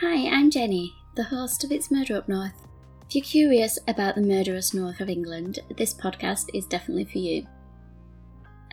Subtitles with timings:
[0.00, 2.66] Hi, I'm Jenny, the host of It's Murder Up North.
[3.06, 7.46] If you're curious about the murderous north of England, this podcast is definitely for you.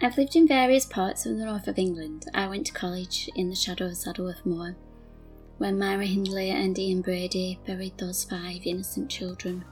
[0.02, 2.28] I've lived in various parts of the north of England.
[2.34, 4.78] I went to college in the shadow of Saddleworth Moor,
[5.58, 9.66] where Myra Hindley and Ian Brady buried those five innocent children.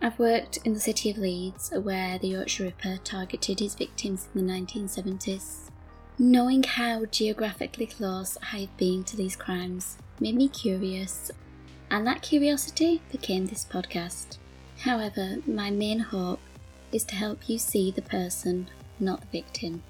[0.00, 4.46] I've worked in the city of Leeds, where the Yorkshire Ripper targeted his victims in
[4.46, 5.70] the 1970s.
[6.20, 11.30] Knowing how geographically close I've been to these crimes made me curious,
[11.90, 14.36] and that curiosity became this podcast.
[14.80, 16.40] However, my main hope
[16.92, 18.68] is to help you see the person,
[18.98, 19.82] not the victim.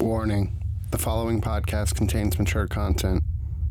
[0.00, 0.58] Warning
[0.90, 3.22] the following podcast contains mature content.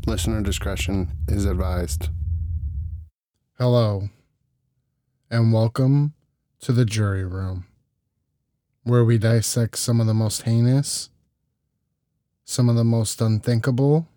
[0.08, 2.10] Listener discretion is advised.
[3.60, 4.10] Hello,
[5.30, 6.14] and welcome
[6.62, 7.68] to the jury room,
[8.84, 11.11] where we dissect some of the most heinous,
[12.52, 14.10] some of the most unthinkable,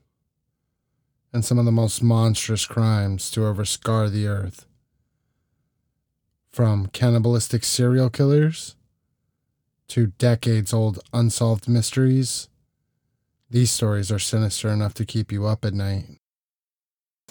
[1.32, 4.66] and some of the most monstrous crimes to ever scar the earth.
[6.50, 8.74] From cannibalistic serial killers
[9.86, 12.48] to decades old unsolved mysteries,
[13.50, 16.18] these stories are sinister enough to keep you up at night.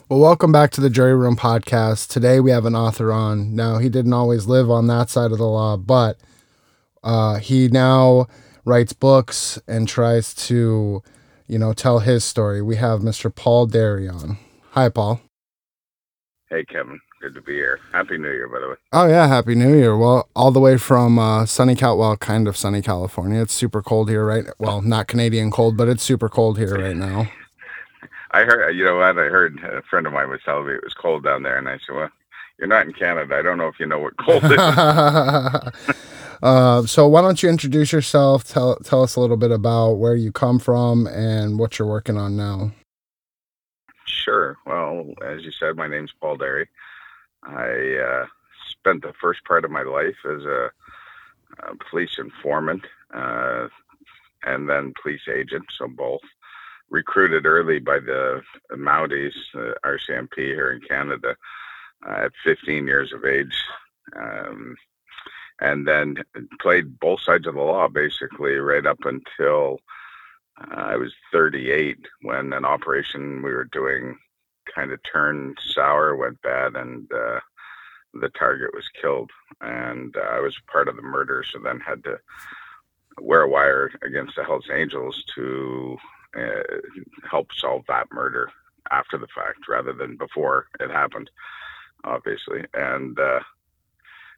[0.08, 2.08] Well, welcome back to the Jury Room Podcast.
[2.08, 3.54] Today we have an author on.
[3.56, 6.18] Now, he didn't always live on that side of the law, but
[7.04, 8.28] uh, he now
[8.66, 11.04] writes books and tries to,
[11.48, 12.62] you know, tell his story.
[12.62, 13.34] We have Mr.
[13.34, 14.38] Paul Derry on.
[14.72, 15.22] Hi, Paul.
[16.50, 17.00] Hey, Kevin.
[17.24, 17.80] Good to be here.
[17.94, 18.76] Happy New Year, by the way.
[18.92, 19.96] Oh yeah, Happy New Year.
[19.96, 23.42] Well, all the way from uh, sunny Cal, well, kind of sunny California.
[23.42, 24.44] It's super cold here, right?
[24.60, 27.32] Well, not Canadian cold, but it's super cold here right now.
[28.32, 29.18] I heard, you know what?
[29.18, 31.70] I heard a friend of mine was telling me it was cold down there, and
[31.70, 32.10] I said, "Well,
[32.60, 33.38] you're not in Canada.
[33.38, 34.52] I don't know if you know what cold is."
[36.44, 38.44] uh, so why don't you introduce yourself?
[38.44, 42.18] Tell tell us a little bit about where you come from and what you're working
[42.18, 42.74] on now.
[44.06, 44.58] Sure.
[44.66, 46.68] Well, as you said, my name's Paul Derry.
[47.44, 48.26] I uh,
[48.70, 50.70] spent the first part of my life as a,
[51.60, 53.70] a police informant uh,
[54.46, 56.22] and then police agent, so both.
[56.90, 58.42] Recruited early by the
[58.74, 61.38] Mounties, uh, RCMP here in Canada,
[62.06, 63.56] at 15 years of age.
[64.20, 64.76] Um,
[65.60, 66.16] and then
[66.62, 69.80] played both sides of the law basically right up until
[70.60, 74.18] uh, I was 38 when an operation we were doing
[74.74, 77.40] kind of turned sour, went bad, and uh,
[78.14, 79.32] the target was killed.
[79.62, 82.20] And uh, I was part of the murder, so then had to
[83.20, 85.98] wear a wire against the Hells Angels to
[86.38, 86.78] uh,
[87.30, 88.50] help solve that murder
[88.92, 91.30] after the fact rather than before it happened,
[92.04, 92.64] obviously.
[92.74, 93.40] And uh,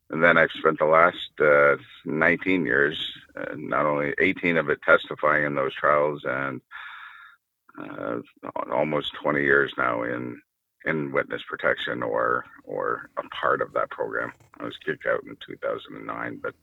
[0.09, 2.97] and then I've spent the last uh, 19 years,
[3.35, 6.61] uh, not only 18 of it testifying in those trials, and
[7.81, 8.19] uh,
[8.71, 10.41] almost 20 years now in
[10.85, 14.31] in witness protection or or a part of that program.
[14.59, 16.53] I was kicked out in 2009, but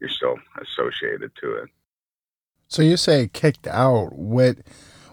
[0.00, 1.68] you're still associated to it.
[2.68, 4.14] So you say kicked out.
[4.14, 4.58] What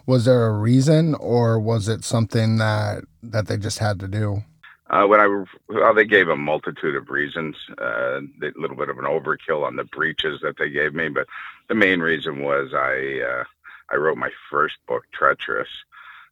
[0.06, 4.44] was there a reason, or was it something that that they just had to do?
[4.90, 7.56] Uh, when I well, they gave a multitude of reasons.
[7.78, 11.28] Uh, a little bit of an overkill on the breaches that they gave me, but
[11.68, 13.44] the main reason was I uh,
[13.92, 15.70] I wrote my first book, Treacherous,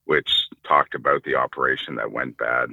[0.06, 2.70] which talked about the operation that went bad.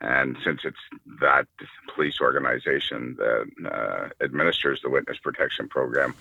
[0.00, 0.80] And since it's
[1.20, 1.46] that
[1.94, 6.14] police organization that uh, administers the witness protection program,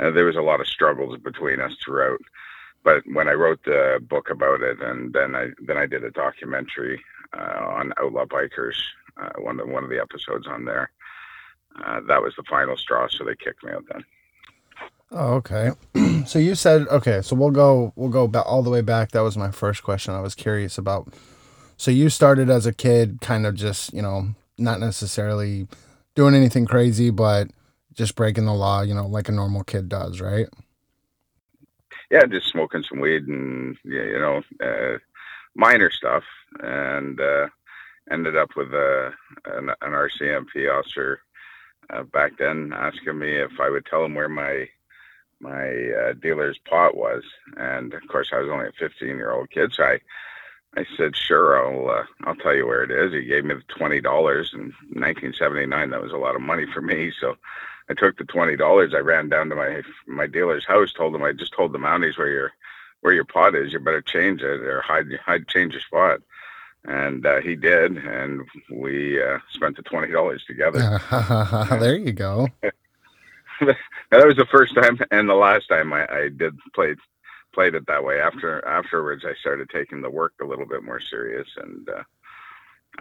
[0.00, 2.20] uh, there was a lot of struggles between us throughout.
[2.84, 6.10] But when I wrote the book about it, and then I then I did a
[6.12, 7.04] documentary
[7.36, 8.76] on outlaw bikers,
[9.20, 10.90] uh, one of one of the episodes on there.
[11.84, 14.04] Uh, that was the final straw, so they kicked me out then.
[15.10, 15.70] Oh, okay.
[16.26, 17.22] so you said okay.
[17.22, 19.12] So we'll go we'll go back all the way back.
[19.12, 20.14] That was my first question.
[20.14, 21.12] I was curious about.
[21.76, 25.68] So you started as a kid, kind of just you know not necessarily
[26.14, 27.48] doing anything crazy, but
[27.94, 30.48] just breaking the law, you know, like a normal kid does, right?
[32.10, 34.98] Yeah, just smoking some weed and you know uh,
[35.54, 36.22] minor stuff,
[36.60, 37.48] and uh,
[38.10, 39.12] ended up with a
[39.46, 41.20] an, an RCMP officer
[41.90, 44.68] uh, back then asking me if I would tell him where my
[45.40, 47.22] my uh, dealer's pot was,
[47.56, 50.00] and of course I was only a 15 year old kid, so I
[50.76, 53.12] I said sure I'll uh, I'll tell you where it is.
[53.12, 55.90] He gave me the twenty dollars in 1979.
[55.90, 57.36] That was a lot of money for me, so
[57.88, 58.92] I took the twenty dollars.
[58.94, 62.18] I ran down to my my dealer's house, told him I just told the Mounties
[62.18, 62.52] where your
[63.00, 63.72] where your pot is.
[63.72, 66.20] You better change it or hide hide change your spot.
[66.88, 71.00] And uh, he did, and we uh, spent the twenty dollars together.
[71.78, 72.48] there you go.
[73.60, 76.94] that was the first time and the last time I, I did play
[77.52, 78.20] played it that way.
[78.20, 82.02] After afterwards, I started taking the work a little bit more serious, and uh,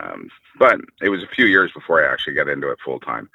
[0.03, 0.29] um,
[0.59, 3.29] but it was a few years before I actually got into it full time.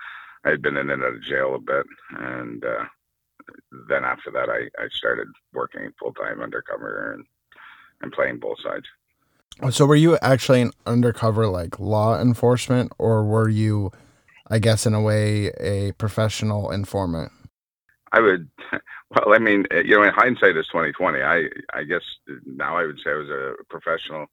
[0.44, 1.86] I had been in and out of jail a bit,
[2.18, 2.84] and uh,
[3.88, 7.24] then after that, I, I started working full time undercover and
[8.00, 8.86] and playing both sides.
[9.70, 13.92] So, were you actually an undercover like law enforcement, or were you,
[14.48, 17.30] I guess, in a way, a professional informant?
[18.12, 18.48] I would,
[19.10, 21.22] well, I mean, you know, in hindsight, twenty twenty.
[21.22, 22.02] I, I guess
[22.44, 24.26] now I would say I was a professional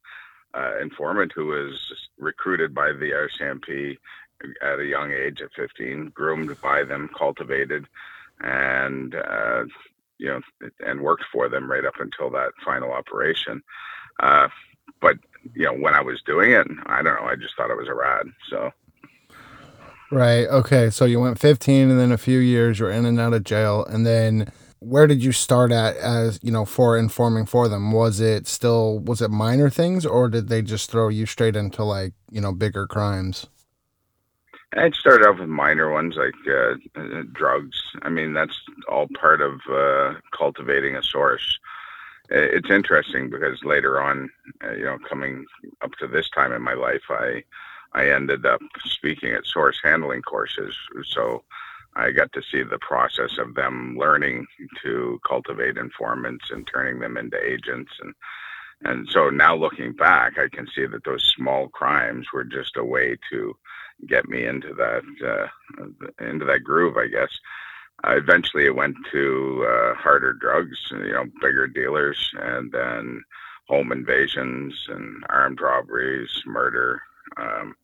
[0.54, 1.78] uh, informant who was
[2.18, 3.96] recruited by the RCMP
[4.62, 7.86] at a young age at 15, groomed by them, cultivated,
[8.40, 9.64] and uh,
[10.18, 10.40] you know,
[10.80, 13.62] and worked for them right up until that final operation.
[14.18, 14.48] Uh,
[15.00, 15.16] but
[15.54, 17.28] you know, when I was doing it, I don't know.
[17.28, 18.26] I just thought it was a rad.
[18.48, 18.70] So.
[20.10, 20.46] Right.
[20.46, 20.90] Okay.
[20.90, 23.84] So you went 15, and then a few years you're in and out of jail,
[23.86, 24.50] and then
[24.80, 27.92] where did you start at as you know for informing for them?
[27.92, 31.84] Was it still was it minor things, or did they just throw you straight into
[31.84, 33.46] like you know bigger crimes?
[34.76, 37.76] I started off with minor ones like uh, uh, drugs.
[38.02, 38.56] I mean, that's
[38.88, 41.58] all part of uh, cultivating a source.
[42.30, 44.30] It's interesting because later on,
[44.64, 45.46] uh, you know, coming
[45.82, 47.44] up to this time in my life, I
[47.92, 50.76] I ended up speaking at source handling courses.
[51.08, 51.44] So
[51.96, 54.46] I got to see the process of them learning
[54.82, 58.14] to cultivate informants and turning them into agents and
[58.84, 62.84] and so now looking back, I can see that those small crimes were just a
[62.84, 63.56] way to
[64.08, 67.30] get me into that uh, into that groove, I guess.
[68.04, 73.22] Uh, eventually, it went to uh, harder drugs, you know, bigger dealers, and then
[73.68, 77.02] home invasions and armed robberies, murder,
[77.36, 77.74] um,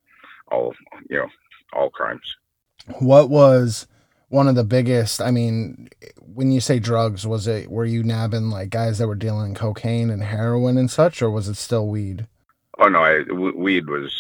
[0.51, 0.75] all
[1.09, 1.29] you know,
[1.73, 2.37] all crimes.
[2.99, 3.87] What was
[4.29, 5.21] one of the biggest?
[5.21, 5.89] I mean,
[6.21, 10.11] when you say drugs, was it were you nabbing like guys that were dealing cocaine
[10.11, 12.27] and heroin and such, or was it still weed?
[12.79, 14.13] Oh no, I, w- weed was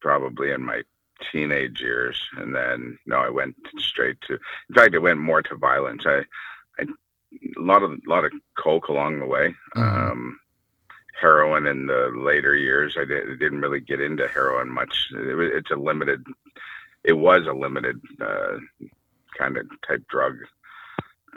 [0.00, 0.82] probably in my
[1.30, 4.34] teenage years, and then no, I went straight to.
[4.68, 6.02] In fact, I went more to violence.
[6.06, 6.22] I,
[6.78, 6.84] I
[7.56, 9.54] a lot of a lot of coke along the way.
[9.76, 9.80] Mm-hmm.
[9.80, 10.40] Um,
[11.20, 12.96] heroin in the later years.
[12.98, 15.08] I did, not really get into heroin much.
[15.12, 16.24] It, it's a limited.
[17.04, 18.58] It was a limited uh,
[19.36, 20.38] kind of type drug,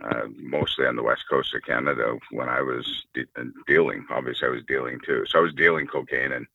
[0.04, 3.26] uh, mostly on the west coast of Canada when I was de-
[3.68, 4.06] dealing.
[4.10, 5.26] Obviously, I was dealing too.
[5.28, 6.48] So I was dealing cocaine and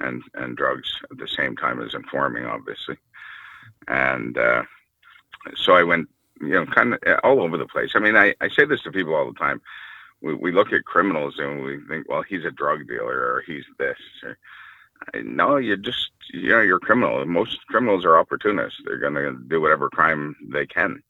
[0.00, 2.96] and and drugs at the same time as informing, obviously.
[3.88, 4.62] And uh,
[5.54, 6.08] so I went,
[6.40, 7.92] you know, kind of all over the place.
[7.94, 9.60] I mean, I, I say this to people all the time.
[10.22, 13.64] We, we look at criminals and we think, well, he's a drug dealer or he's
[13.78, 13.98] this.
[14.22, 14.38] Or,
[15.22, 17.24] no, you're just, you know, you're a criminal.
[17.26, 18.80] Most criminals are opportunists.
[18.84, 21.02] They're going to do whatever crime they can.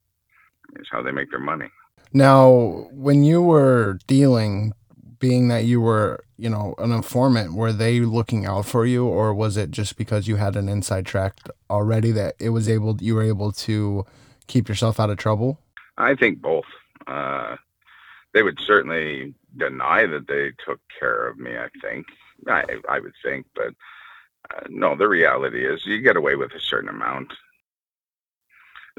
[0.74, 1.68] It's how they make their money.
[2.12, 4.72] Now, when you were dealing,
[5.18, 9.34] being that you were, you know, an informant, were they looking out for you, or
[9.34, 11.38] was it just because you had an inside track
[11.70, 14.04] already that it was able, you were able to
[14.46, 15.60] keep yourself out of trouble?
[15.98, 16.64] I think both.
[17.06, 17.56] Uh,
[18.34, 21.56] they would certainly deny that they took care of me.
[21.56, 22.06] I think,
[22.46, 23.72] I, I would think, but
[24.54, 27.32] uh, no, the reality is you get away with a certain amount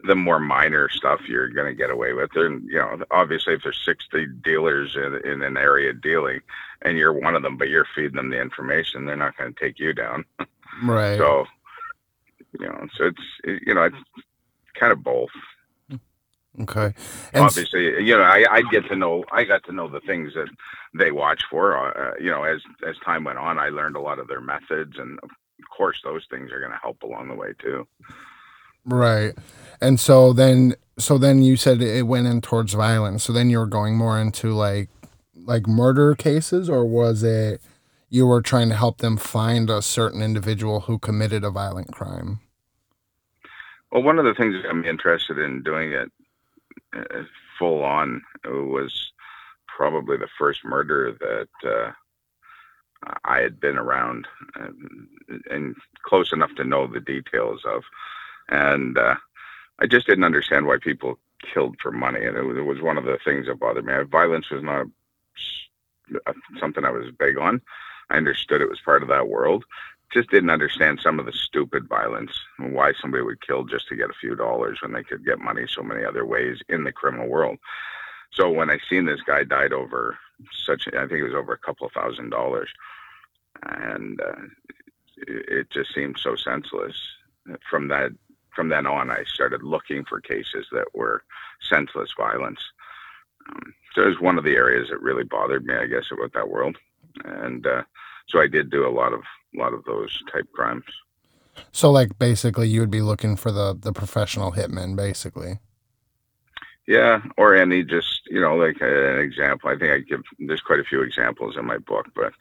[0.04, 2.30] the more minor stuff you're going to get away with.
[2.36, 6.42] And, you know, obviously if there's 60 dealers in, in an area dealing
[6.84, 9.60] and you're one of them, but you're feeding them the information, they're not going to
[9.60, 10.26] take you down.
[10.84, 11.18] Right.
[11.18, 11.48] So,
[12.60, 13.98] you know, so it's, you know, it's
[14.76, 15.32] kind of both.
[16.60, 16.94] Okay.
[17.34, 20.34] And Obviously, you know, I, I get to know, I got to know the things
[20.34, 20.50] that
[20.94, 21.78] they watch for.
[21.78, 24.98] Uh, you know, as as time went on, I learned a lot of their methods,
[24.98, 25.30] and of
[25.76, 27.88] course, those things are going to help along the way too.
[28.88, 29.34] Right.
[29.82, 33.24] And so then so then you said it went in towards violence.
[33.24, 34.90] So then you were going more into like
[35.36, 37.62] like murder cases or was it
[38.10, 42.40] you were trying to help them find a certain individual who committed a violent crime?
[43.92, 46.12] Well, one of the things I'm interested in doing it
[46.96, 47.24] uh,
[47.60, 49.12] full on was
[49.68, 51.92] probably the first murder that uh,
[53.24, 55.08] I had been around and,
[55.50, 57.84] and, close enough to know the details of
[58.50, 59.16] and uh,
[59.80, 61.20] I just didn't understand why people
[61.54, 63.94] killed for money, and it was, it was one of the things that bothered me.
[64.10, 64.88] Violence was not
[66.26, 67.62] a, something I was big on.
[68.10, 69.66] I understood it was part of that world.
[70.14, 73.96] Just didn't understand some of the stupid violence and why somebody would kill just to
[73.96, 76.94] get a few dollars when they could get money so many other ways in the
[76.94, 77.58] criminal world.
[78.32, 80.18] So when I seen this guy died over
[80.66, 82.70] such, I think it was over a couple of thousand dollars,
[83.64, 84.44] and uh,
[85.18, 86.96] it, it just seemed so senseless.
[87.70, 88.12] From that
[88.58, 91.24] from then on, I started looking for cases that were
[91.70, 92.60] senseless violence.
[93.48, 96.34] Um, so it was one of the areas that really bothered me, I guess, about
[96.34, 96.76] that world,
[97.24, 97.84] and uh,
[98.28, 99.22] so I did do a lot of
[99.56, 100.86] a lot of those type crimes.
[101.72, 105.60] So, like, basically, you would be looking for the the professional hitman, basically.
[106.88, 109.70] Yeah, or any just you know like an example.
[109.70, 112.34] I think I give there's quite a few examples in my book, but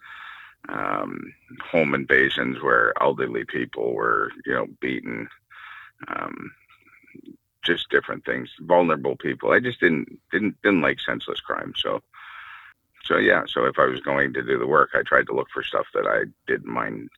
[0.69, 1.33] um,
[1.71, 5.29] home invasions where elderly people were you know beaten,
[6.09, 6.53] um,
[7.65, 9.53] just different things, vulnerable people.
[9.53, 11.75] I just didn't didn't didn't like senseless crime.
[11.76, 12.03] So
[13.05, 15.49] so yeah, so if I was going to do the work, I tried to look
[15.53, 17.09] for stuff that I didn't mind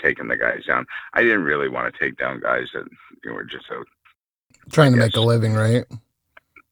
[0.00, 0.86] taking the guys down.
[1.14, 2.84] I didn't really want to take down guys that
[3.24, 3.86] you know, were just out
[4.70, 5.84] trying to make a living, right?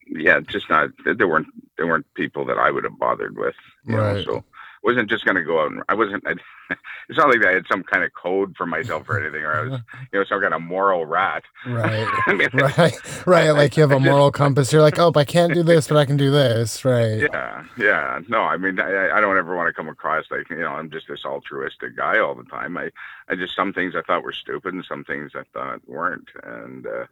[0.09, 0.89] yeah, just not.
[1.05, 3.55] There weren't there weren't people that I would have bothered with.
[3.85, 4.15] Right.
[4.15, 4.43] Know, so
[4.87, 6.25] wasn't just going to go out and I wasn't.
[6.25, 6.31] I,
[7.09, 9.61] it's not like I had some kind of code for myself or anything, or I
[9.63, 9.81] was,
[10.13, 11.43] you know, some kind of moral rat.
[11.65, 12.07] Right.
[12.25, 13.27] I mean, right.
[13.27, 13.51] Right.
[13.51, 14.71] Like you have a moral compass.
[14.71, 16.85] You're like, oh, I can't do this, but I can do this.
[16.85, 17.19] Right.
[17.19, 17.65] Yeah.
[17.77, 18.21] Yeah.
[18.29, 20.89] No, I mean, I, I don't ever want to come across like, you know, I'm
[20.89, 22.77] just this altruistic guy all the time.
[22.77, 22.89] I,
[23.27, 26.29] I just, some things I thought were stupid and some things I thought weren't.
[26.43, 27.05] And, uh,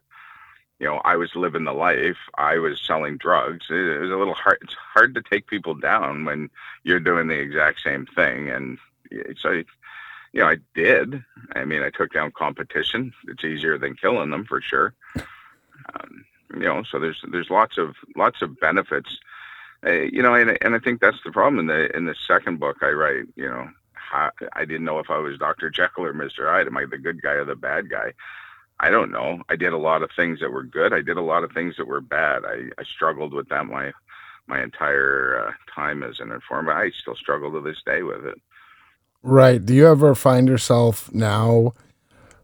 [0.78, 2.18] you know, I was living the life.
[2.36, 3.66] I was selling drugs.
[3.70, 4.58] It, was a little hard.
[4.62, 6.50] It's hard to take people down when
[6.84, 8.50] you're doing the exact same thing.
[8.50, 8.78] And
[9.40, 9.64] so, you
[10.34, 11.22] know, I did.
[11.54, 13.12] I mean, I took down competition.
[13.26, 14.92] It's easier than killing them for sure.
[15.16, 19.18] Um, you know, so there's there's lots of lots of benefits.
[19.84, 22.60] Uh, you know, and and I think that's the problem in the in the second
[22.60, 23.24] book I write.
[23.34, 25.70] You know, how, I didn't know if I was Dr.
[25.70, 26.50] Jekyll or Mr.
[26.50, 26.66] Hyde.
[26.66, 28.12] Am I the good guy or the bad guy?
[28.78, 29.42] I don't know.
[29.48, 30.92] I did a lot of things that were good.
[30.92, 32.44] I did a lot of things that were bad.
[32.44, 33.92] I, I struggled with that my
[34.48, 36.76] my entire uh, time as an informant.
[36.76, 38.40] I still struggle to this day with it.
[39.22, 39.64] Right.
[39.64, 41.72] Do you ever find yourself now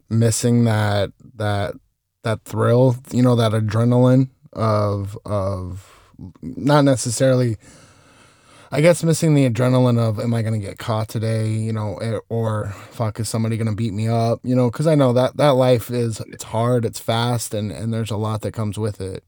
[0.09, 1.75] missing that that
[2.23, 6.11] that thrill, you know, that adrenaline of of
[6.41, 7.57] not necessarily
[8.73, 11.97] I guess missing the adrenaline of am I going to get caught today, you know,
[11.97, 15.13] eh, or fuck is somebody going to beat me up, you know, cuz I know
[15.13, 18.79] that that life is it's hard, it's fast and and there's a lot that comes
[18.79, 19.23] with it.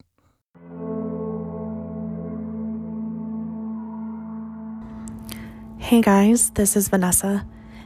[5.78, 7.46] Hey guys, this is Vanessa.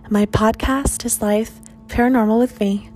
[0.09, 2.89] My podcast is Life Paranormal with V.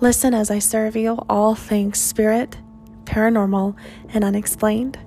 [0.00, 2.56] Listen as I serve you all things spirit,
[3.04, 3.76] paranormal,
[4.14, 5.03] and unexplained.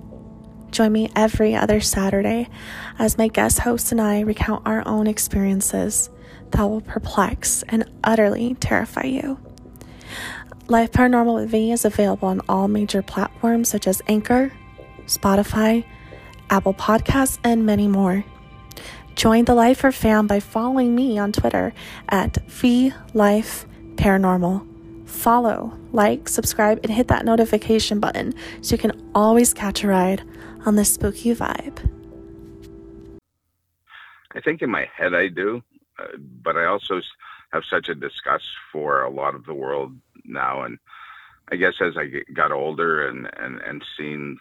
[0.70, 2.48] Join me every other Saturday
[2.98, 6.10] as my guest host and I recount our own experiences
[6.50, 9.38] that will perplex and utterly terrify you.
[10.68, 14.52] Life Paranormal with V is available on all major platforms such as Anchor,
[15.06, 15.84] Spotify,
[16.50, 18.24] Apple Podcasts, and many more.
[19.14, 21.72] Join the Lifer fam by following me on Twitter
[22.08, 24.66] at VLifeParanormal.
[25.06, 30.22] Follow, like, subscribe, and hit that notification button so you can always catch a ride
[30.66, 31.78] on the spooky vibe?
[34.32, 35.62] I think in my head I do,
[35.98, 37.00] uh, but I also
[37.52, 40.62] have such a disgust for a lot of the world now.
[40.62, 40.78] And
[41.50, 44.38] I guess as I got older and, and, and seen,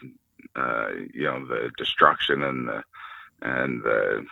[0.56, 2.84] uh, you know, the destruction and the,
[3.42, 4.26] and the,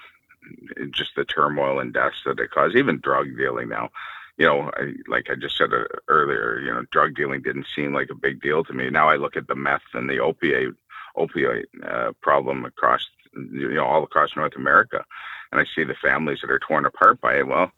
[0.92, 3.89] just the turmoil and deaths that it caused, even drug dealing now,
[4.38, 7.94] you know, I, like I just said uh, earlier, you know, drug dealing didn't seem
[7.94, 8.89] like a big deal to me.
[8.89, 10.75] Now I look at the meth and the opiate
[11.17, 15.03] opioid uh, problem across you know all across North America,
[15.51, 17.48] and I see the families that are torn apart by it.
[17.48, 17.72] Well,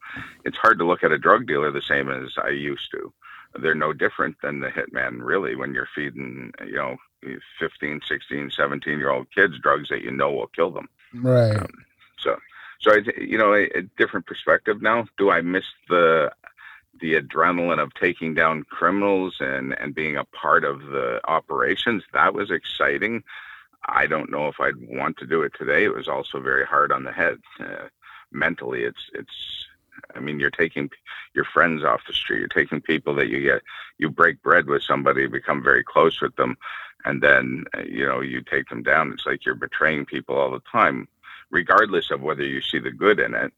[0.46, 3.14] it's hard to look at a drug dealer the same as I used to.
[3.60, 6.98] They're no different than the hitman, really, when you're feeding you know
[7.60, 10.90] 15, 16, 17 year old kids drugs that you know will kill them.
[11.14, 11.58] Right.
[11.58, 11.86] Um,
[12.20, 12.38] so,
[12.80, 15.08] so I, you know, a, a different perspective now.
[15.18, 16.32] Do I miss the
[17.00, 22.04] the adrenaline of taking down criminals and and being a part of the operations.
[22.14, 23.24] That was exciting.
[23.90, 25.86] I don't know if i'd want to do it today.
[25.86, 27.88] It was also very hard on the head uh,
[28.32, 28.84] mentally.
[28.84, 29.66] It's it's
[30.16, 30.90] i mean you're taking
[31.34, 32.40] your friends off the street.
[32.40, 33.62] You're taking people that you get
[33.98, 36.58] you break bread with somebody become very close with them
[37.06, 39.12] and then uh, you know you take them down.
[39.14, 41.08] It's like you're betraying people all the time
[41.50, 43.54] regardless of whether you see the good in it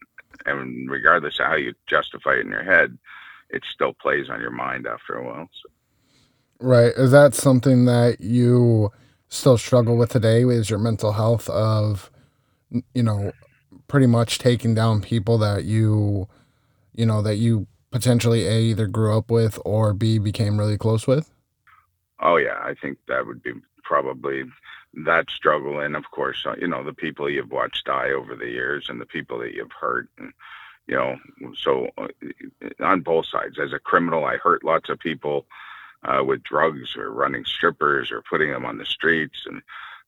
[0.45, 2.97] and regardless of how you justify it in your head
[3.49, 5.49] it still plays on your mind after a while.
[5.61, 5.69] So.
[6.61, 6.93] Right.
[6.95, 8.91] Is that something that you
[9.29, 10.43] still struggle with today?
[10.43, 12.11] Is your mental health of,
[12.93, 13.31] you know,
[13.87, 16.27] pretty much taking down people that you,
[16.93, 21.07] you know, that you potentially A, either grew up with or B, became really close
[21.07, 21.31] with?
[22.19, 22.59] Oh, yeah.
[22.61, 23.53] I think that would be
[23.83, 24.43] probably
[25.05, 25.79] that struggle.
[25.79, 28.99] And of course, uh, you know, the people you've watched die over the years and
[28.99, 30.09] the people that you've hurt.
[30.17, 30.33] And,
[30.89, 31.15] you know
[31.55, 32.07] so uh,
[32.81, 35.45] on both sides as a criminal i hurt lots of people
[36.03, 39.61] uh, with drugs or running strippers or putting them on the streets and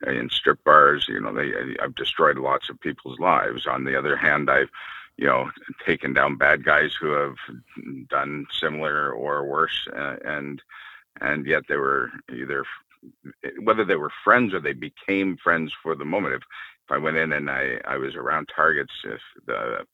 [0.08, 1.06] in strip bars.
[1.08, 3.68] You know, they I've destroyed lots of people's lives.
[3.68, 4.70] On the other hand, I've
[5.18, 5.52] you know
[5.86, 7.36] taken down bad guys who have
[8.10, 10.62] done similar or worse, uh, and
[11.20, 12.66] and yet they were either
[13.62, 16.36] whether they were friends or they became friends for the moment.
[16.36, 16.44] If
[16.86, 19.86] if I went in and I I was around targets, if the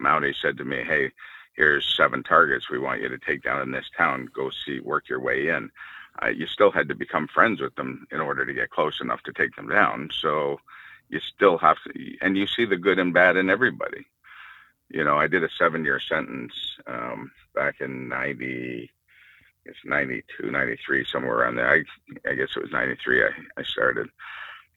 [0.00, 1.10] Mountie said to me, "Hey."
[1.54, 4.30] Here's seven targets we want you to take down in this town.
[4.32, 5.70] Go see, work your way in
[6.22, 9.22] uh, you still had to become friends with them in order to get close enough
[9.22, 10.10] to take them down.
[10.12, 10.60] So
[11.08, 14.06] you still have to, and you see the good and bad in everybody.
[14.88, 16.52] You know, I did a seven year sentence
[16.86, 18.90] um, back in 90,
[19.64, 21.70] it's 92, 93, somewhere around there.
[21.70, 21.84] I,
[22.28, 24.08] I guess it was 93 I, I started.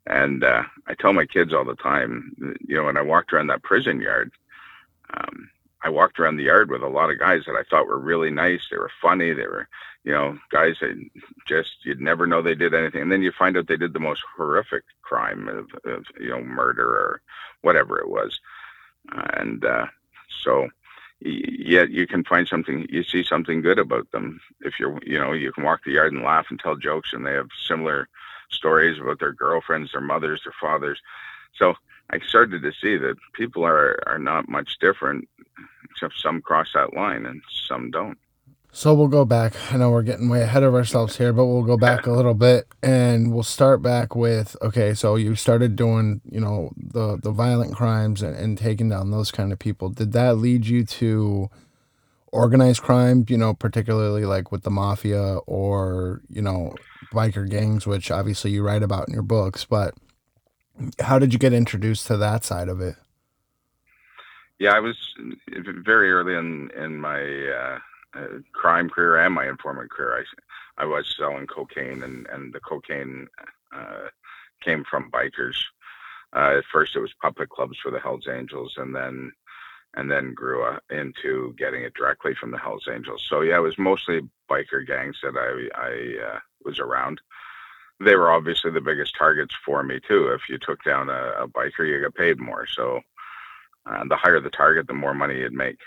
[0.05, 3.47] And uh, I tell my kids all the time, you know, when I walked around
[3.47, 4.31] that prison yard,
[5.17, 5.49] um,
[5.83, 8.31] I walked around the yard with a lot of guys that I thought were really
[8.31, 8.61] nice.
[8.69, 9.33] They were funny.
[9.33, 9.67] They were,
[10.03, 10.97] you know, guys that
[11.45, 13.99] just you'd never know they did anything, and then you find out they did the
[13.99, 17.21] most horrific crime of, of you know, murder or
[17.61, 18.39] whatever it was,
[19.35, 19.85] and uh,
[20.41, 20.69] so
[21.25, 25.31] yet you can find something you see something good about them if you're you know
[25.31, 28.09] you can walk the yard and laugh and tell jokes and they have similar
[28.49, 31.01] stories about their girlfriends their mothers their fathers
[31.53, 31.75] so
[32.09, 35.27] i started to see that people are are not much different
[35.93, 38.17] except some cross that line and some don't.
[38.75, 39.53] So we'll go back.
[39.71, 42.33] I know we're getting way ahead of ourselves here, but we'll go back a little
[42.33, 47.31] bit and we'll start back with okay, so you started doing, you know, the the
[47.31, 49.89] violent crimes and, and taking down those kind of people.
[49.89, 51.51] Did that lead you to
[52.31, 56.73] organized crime, you know, particularly like with the mafia or, you know,
[57.13, 59.93] biker gangs, which obviously you write about in your books, but
[60.99, 62.95] how did you get introduced to that side of it?
[64.63, 64.95] yeah, I was
[65.49, 67.79] very early in in my uh,
[68.17, 70.23] uh, crime career and my informant career.
[70.77, 73.27] I I was selling cocaine, and and the cocaine
[73.75, 74.07] uh,
[74.61, 75.57] came from bikers.
[76.33, 79.33] Uh, at first, it was puppet clubs for the Hell's Angels, and then
[79.95, 83.25] and then grew uh, into getting it directly from the Hell's Angels.
[83.27, 87.19] So yeah, it was mostly biker gangs that I I was around.
[87.99, 90.27] They were obviously the biggest targets for me too.
[90.29, 92.67] If you took down a, a biker, you got paid more.
[92.67, 93.01] So
[93.85, 95.77] uh, the higher the target, the more money you'd make.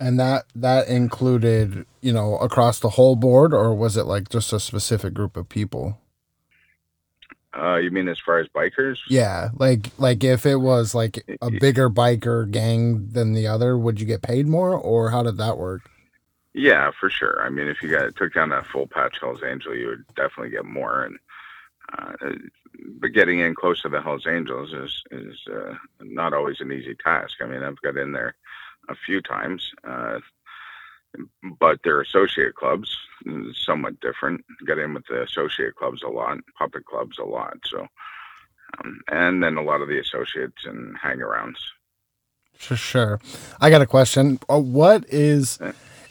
[0.00, 4.52] And that that included, you know, across the whole board, or was it like just
[4.52, 5.98] a specific group of people?
[7.56, 8.96] Uh, you mean as far as bikers?
[9.08, 14.00] Yeah, like like if it was like a bigger biker gang than the other, would
[14.00, 15.88] you get paid more, or how did that work?
[16.54, 17.44] Yeah, for sure.
[17.44, 20.50] I mean, if you got took down that full patch Hell's Angel, you would definitely
[20.50, 21.02] get more.
[21.02, 21.18] And
[21.98, 22.12] uh,
[23.00, 26.94] but getting in close to the Hell's Angels is is uh, not always an easy
[26.94, 27.34] task.
[27.42, 28.36] I mean, I've got in there
[28.88, 30.20] a few times, uh,
[31.58, 32.96] but their associate clubs
[33.52, 34.44] somewhat different.
[34.64, 37.58] Got in with the associate clubs a lot, puppet clubs a lot.
[37.64, 37.88] So,
[38.78, 41.58] um, and then a lot of the associates and hangarounds.
[42.52, 43.20] For sure.
[43.60, 44.38] I got a question.
[44.48, 45.58] Uh, what is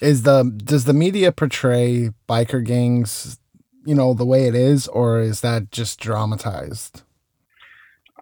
[0.03, 3.39] is the does the media portray biker gangs
[3.85, 7.03] you know the way it is, or is that just dramatized?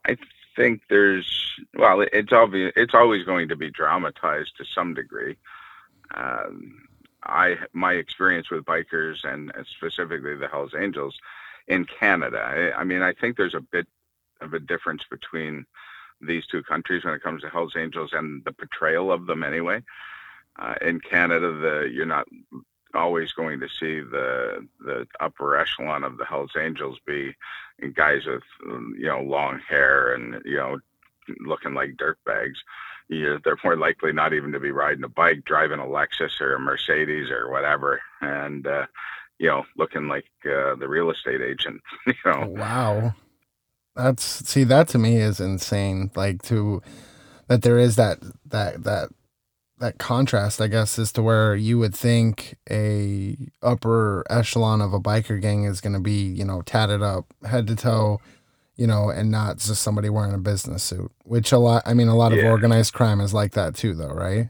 [0.05, 0.17] I
[0.55, 2.73] think there's well, it's obvious.
[2.75, 5.37] It's always going to be dramatized to some degree.
[6.13, 6.87] Um,
[7.23, 11.17] I my experience with bikers and specifically the Hell's Angels
[11.67, 12.39] in Canada.
[12.39, 13.87] I, I, mean, I think there's a bit
[14.41, 15.65] of a difference between
[16.19, 19.43] these two countries when it comes to Hell's Angels and the portrayal of them.
[19.43, 19.83] Anyway,
[20.61, 22.27] uh, in Canada, the you're not
[22.93, 27.35] always going to see the the upper echelon of the Hell's Angels be
[27.95, 28.43] guys with
[28.97, 30.77] you know long hair and you know
[31.39, 32.59] looking like dirt bags.
[33.09, 36.55] You they're more likely not even to be riding a bike, driving a Lexus or
[36.55, 38.85] a Mercedes or whatever, and uh,
[39.39, 41.81] you know looking like uh, the real estate agent.
[42.05, 42.47] You know.
[42.47, 43.15] Wow.
[43.95, 46.11] That's see that to me is insane.
[46.15, 46.81] Like to
[47.47, 49.09] that there is that that that
[49.81, 54.99] that contrast, I guess, as to where you would think a upper echelon of a
[54.99, 58.21] biker gang is going to be, you know, tatted up head to toe,
[58.77, 61.11] you know, and not just somebody wearing a business suit.
[61.23, 64.13] Which a lot, I mean, a lot of organized crime is like that too, though,
[64.13, 64.49] right?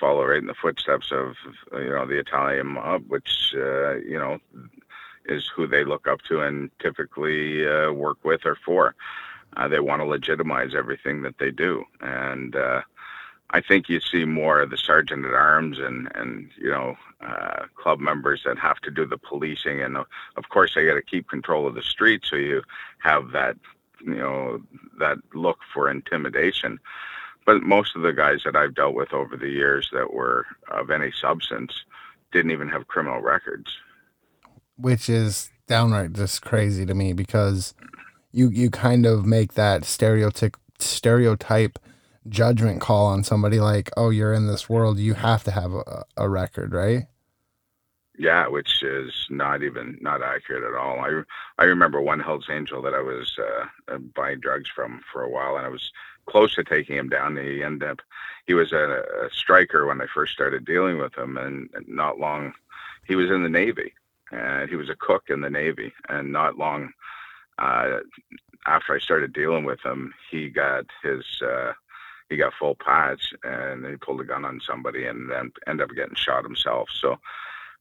[0.00, 1.34] Follow right in the footsteps of
[1.72, 4.38] you know the Italian mob, which uh, you know
[5.26, 8.94] is who they look up to and typically uh, work with or for.
[9.56, 12.82] Uh, they want to legitimize everything that they do, and uh,
[13.54, 17.66] I think you see more of the sergeant at arms and and you know uh,
[17.76, 20.04] club members that have to do the policing, and uh,
[20.36, 22.62] of course they got to keep control of the street, so you
[22.98, 23.56] have that
[24.04, 24.60] you know
[24.98, 26.80] that look for intimidation.
[27.46, 30.90] But most of the guys that I've dealt with over the years that were of
[30.90, 31.84] any substance
[32.32, 33.70] didn't even have criminal records,
[34.76, 37.72] which is downright just crazy to me because
[38.32, 41.78] you you kind of make that stereotype stereotype
[42.28, 46.04] judgment call on somebody like, oh, you're in this world, you have to have a,
[46.16, 47.06] a record, right?
[48.16, 51.00] Yeah, which is not even not accurate at all.
[51.00, 51.22] I
[51.58, 55.56] I remember one Hell's Angel that I was uh, buying drugs from for a while,
[55.56, 55.90] and I was
[56.26, 57.36] close to taking him down.
[57.36, 58.00] He ended up
[58.46, 62.52] he was a, a striker when I first started dealing with him, and not long
[63.06, 63.92] he was in the Navy,
[64.30, 66.92] and he was a cook in the Navy, and not long
[67.58, 67.98] uh,
[68.66, 71.72] after I started dealing with him, he got his uh,
[72.34, 75.96] he got full patch and he pulled a gun on somebody and then ended up
[75.96, 76.88] getting shot himself.
[76.92, 77.18] So,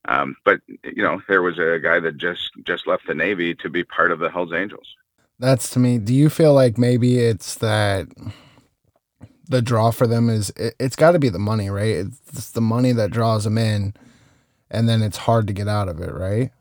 [0.05, 3.69] um, but you know, there was a guy that just just left the Navy to
[3.69, 4.95] be part of the Hell's Angels.
[5.39, 5.97] That's to me.
[5.97, 8.07] Do you feel like maybe it's that
[9.47, 11.95] the draw for them is it, has got to be the money, right?
[11.95, 13.95] It's the money that draws them in,
[14.69, 16.51] and then it's hard to get out of it, right?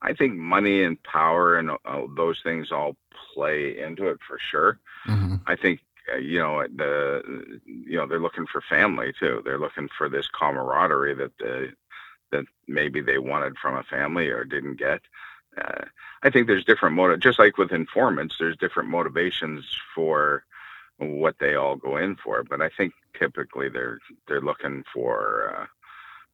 [0.00, 2.96] I think money and power and uh, those things all
[3.34, 4.78] play into it for sure.
[5.08, 5.36] Mm-hmm.
[5.46, 5.80] I think
[6.20, 9.42] you know the you know they're looking for family too.
[9.44, 11.72] They're looking for this camaraderie that the
[12.32, 15.00] that maybe they wanted from a family or didn't get.
[15.56, 15.84] Uh,
[16.22, 19.64] I think there's different motive, just like with informants, there's different motivations
[19.94, 20.44] for
[20.98, 22.42] what they all go in for.
[22.42, 25.66] But I think typically they're they're looking for uh,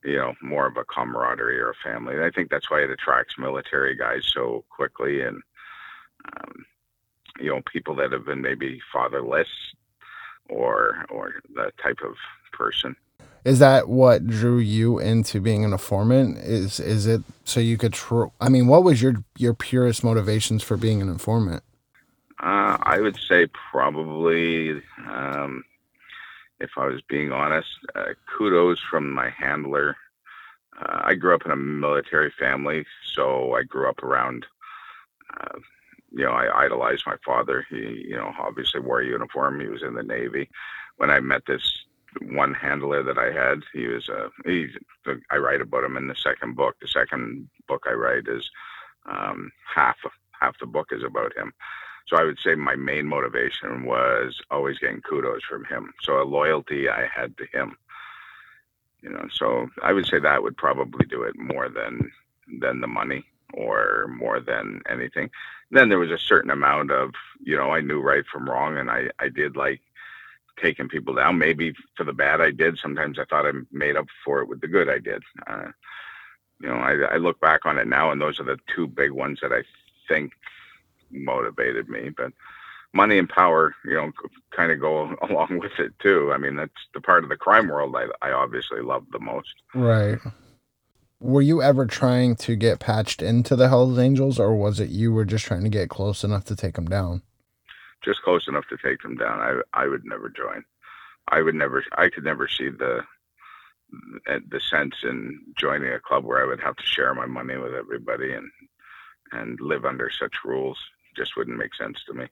[0.08, 2.14] you know more of a camaraderie or a family.
[2.14, 5.42] And I think that's why it attracts military guys so quickly and
[6.37, 6.64] um,
[7.40, 9.49] you know people that have been maybe fatherless
[10.49, 12.14] or or that type of
[12.53, 12.97] person.
[13.45, 16.38] Is that what drew you into being an informant?
[16.38, 20.62] Is is it so you could tr- i mean what was your your purest motivations
[20.62, 21.62] for being an informant?
[22.40, 25.64] Uh, i would say probably um,
[26.61, 29.97] if i was being honest uh, kudos from my handler.
[30.81, 34.47] Uh, i grew up in a military family so i grew up around
[35.38, 35.59] uh,
[36.14, 37.66] you know, I idolized my father.
[37.70, 39.61] He, you know, obviously wore a uniform.
[39.61, 40.48] He was in the Navy.
[40.96, 41.85] When I met this
[42.20, 44.68] one handler that I had, he was a, he,
[45.31, 46.77] I write about him in the second book.
[46.81, 48.48] The second book I write is
[49.07, 49.96] um, half,
[50.38, 51.53] half the book is about him.
[52.07, 55.94] So I would say my main motivation was always getting kudos from him.
[56.03, 57.77] So a loyalty I had to him,
[59.01, 62.12] you know, so I would say that would probably do it more than,
[62.61, 65.30] than the money or more than anything.
[65.70, 67.12] Then there was a certain amount of,
[67.42, 69.80] you know, I knew right from wrong and I, I did like
[70.62, 71.38] taking people down.
[71.38, 72.78] Maybe for the bad I did.
[72.78, 75.22] Sometimes I thought I made up for it with the good I did.
[75.46, 75.68] Uh,
[76.60, 79.10] you know, I, I look back on it now and those are the two big
[79.10, 79.62] ones that I
[80.08, 80.32] think
[81.10, 82.10] motivated me.
[82.16, 82.32] But
[82.92, 84.12] money and power, you know,
[84.50, 86.32] kind of go along with it too.
[86.32, 89.54] I mean, that's the part of the crime world I, I obviously love the most.
[89.74, 90.18] Right
[91.22, 95.12] were you ever trying to get patched into the Hells Angels, or was it you
[95.12, 97.22] were just trying to get close enough to take them down?
[98.04, 99.38] Just close enough to take them down.
[99.40, 100.64] I I would never join.
[101.28, 101.85] I would never.
[101.96, 103.02] I could never see the
[104.26, 107.56] eh, the sense in joining a club where I would have to share my money
[107.56, 108.50] with everybody and
[109.30, 110.78] and live under such rules.
[111.16, 112.26] Just wouldn't make sense to me.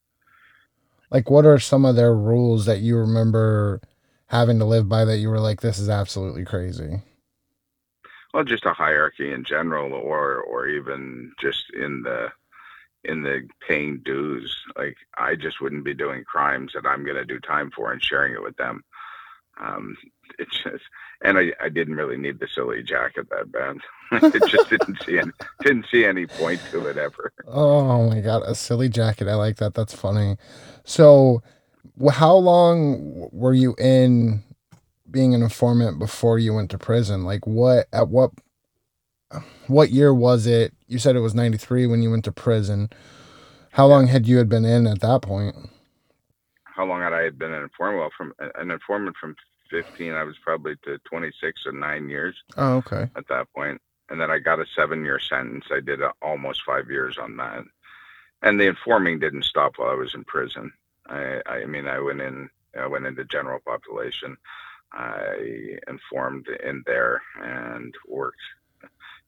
[1.10, 3.80] Like, what are some of their rules that you remember
[4.26, 7.02] having to live by that you were like, this is absolutely crazy?
[8.32, 12.28] Well, just a hierarchy in general, or or even just in the
[13.04, 14.54] in the paying dues.
[14.76, 18.02] Like I just wouldn't be doing crimes that I'm going to do time for and
[18.02, 18.84] sharing it with them.
[19.60, 19.96] Um,
[20.38, 20.84] it just
[21.22, 23.78] and I, I didn't really need the silly jacket that bad.
[24.34, 27.32] it just didn't see any didn't see any point to it ever.
[27.46, 29.28] Oh my god, a silly jacket!
[29.28, 29.74] I like that.
[29.74, 30.36] That's funny.
[30.84, 31.42] So,
[32.12, 34.42] how long were you in
[35.10, 37.24] being an informant before you went to prison?
[37.24, 38.30] Like what at what
[39.66, 40.74] what year was it?
[40.86, 42.90] You said it was 93 when you went to prison.
[43.72, 45.54] How long had you had been in at that point?
[46.64, 48.00] How long had I been an informant?
[48.00, 49.36] Well, from an informant from
[49.70, 52.36] 15, I was probably to 26 or 9 years.
[52.56, 53.08] Oh, okay.
[53.14, 53.80] At that point.
[54.08, 55.66] And then I got a 7-year sentence.
[55.70, 57.62] I did a, almost 5 years on that.
[58.42, 60.72] And the informing didn't stop while I was in prison.
[61.06, 64.36] I I mean, I went in I went into general population
[64.92, 68.40] I informed in there and worked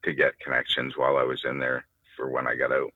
[0.05, 2.92] to get connections while I was in there for when I got out.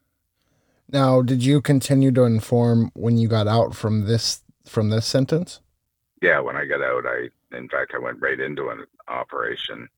[0.91, 5.61] Now, did you continue to inform when you got out from this from this sentence?
[6.23, 9.89] Yeah, when I got out, I in fact I went right into an operation,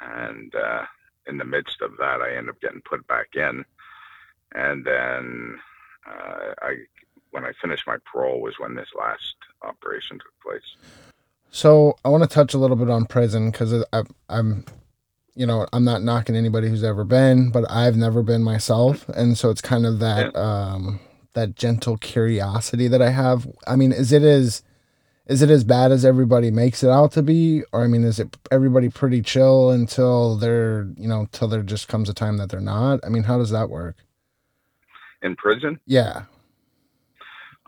[0.00, 0.84] and uh,
[1.26, 3.64] in the midst of that, I ended up getting put back in,
[4.54, 5.58] and then
[6.06, 6.76] uh, I
[7.30, 10.76] when I finished my parole was when this last operation took place.
[11.56, 13.82] So I want to touch a little bit on prison because
[14.28, 14.66] I'm
[15.34, 19.38] you know, I'm not knocking anybody who's ever been, but I've never been myself, and
[19.38, 21.00] so it's kind of that um,
[21.32, 23.48] that gentle curiosity that I have.
[23.66, 24.62] I mean, is it as
[25.28, 28.20] is it as bad as everybody makes it out to be, or I mean, is
[28.20, 32.50] it everybody pretty chill until they're you know till there just comes a time that
[32.50, 33.00] they're not?
[33.02, 33.96] I mean, how does that work?
[35.22, 35.80] In prison?
[35.86, 36.24] Yeah.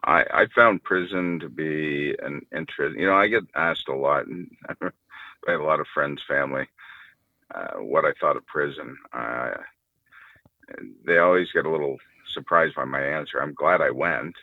[0.08, 2.98] I, I found prison to be an interest.
[2.98, 4.90] You know, I get asked a lot, and I
[5.50, 6.66] have a lot of friends, family,
[7.54, 8.96] uh, what I thought of prison.
[9.12, 9.50] Uh,
[11.06, 13.42] they always get a little surprised by my answer.
[13.42, 14.34] I'm glad I went.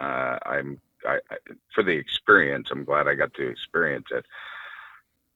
[0.00, 1.36] Uh, I'm I, I,
[1.72, 2.68] for the experience.
[2.72, 4.26] I'm glad I got to experience it.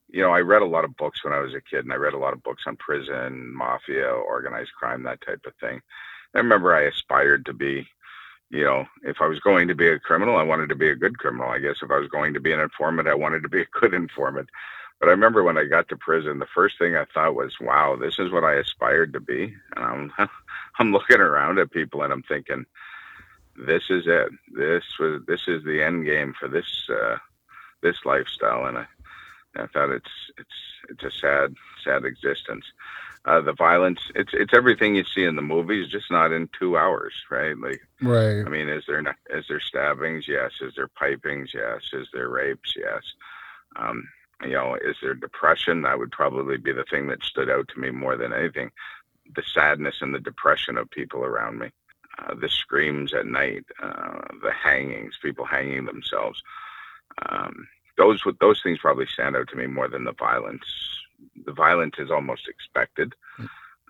[0.09, 1.97] You know, I read a lot of books when I was a kid, and I
[1.97, 5.79] read a lot of books on prison, mafia, organized crime, that type of thing.
[6.35, 7.87] I remember I aspired to be
[8.49, 10.95] you know, if I was going to be a criminal, I wanted to be a
[10.95, 11.49] good criminal.
[11.49, 13.79] I guess if I was going to be an informant, I wanted to be a
[13.79, 14.49] good informant.
[14.99, 17.97] But I remember when I got to prison, the first thing I thought was, "Wow,
[17.99, 20.29] this is what I aspired to be." And I'm,
[20.79, 22.65] I'm looking around at people and I'm thinking,
[23.55, 24.29] "This is it.
[24.55, 27.17] This was, this is the end game for this, uh,
[27.81, 28.87] this lifestyle." And I,
[29.57, 30.49] I thought it's, it's,
[30.89, 32.65] it's a sad, sad existence.
[33.25, 36.77] Uh, the violence, it's, it's everything you see in the movies, just not in two
[36.77, 37.57] hours, right?
[37.57, 38.45] Like, right.
[38.45, 40.27] I mean, is there, is there stabbings?
[40.27, 40.51] Yes.
[40.61, 41.53] Is there pipings?
[41.53, 41.81] Yes.
[41.91, 42.73] Is there rapes?
[42.77, 43.01] Yes.
[43.75, 44.07] Um,
[44.43, 45.81] you know, is there depression?
[45.81, 48.71] That would probably be the thing that stood out to me more than anything.
[49.35, 51.71] The sadness and the depression of people around me,
[52.19, 56.41] uh, the screams at night, uh, the hangings, people hanging themselves.
[57.27, 57.67] Um,
[57.97, 60.65] those those things probably stand out to me more than the violence.
[61.45, 63.13] The violence is almost expected.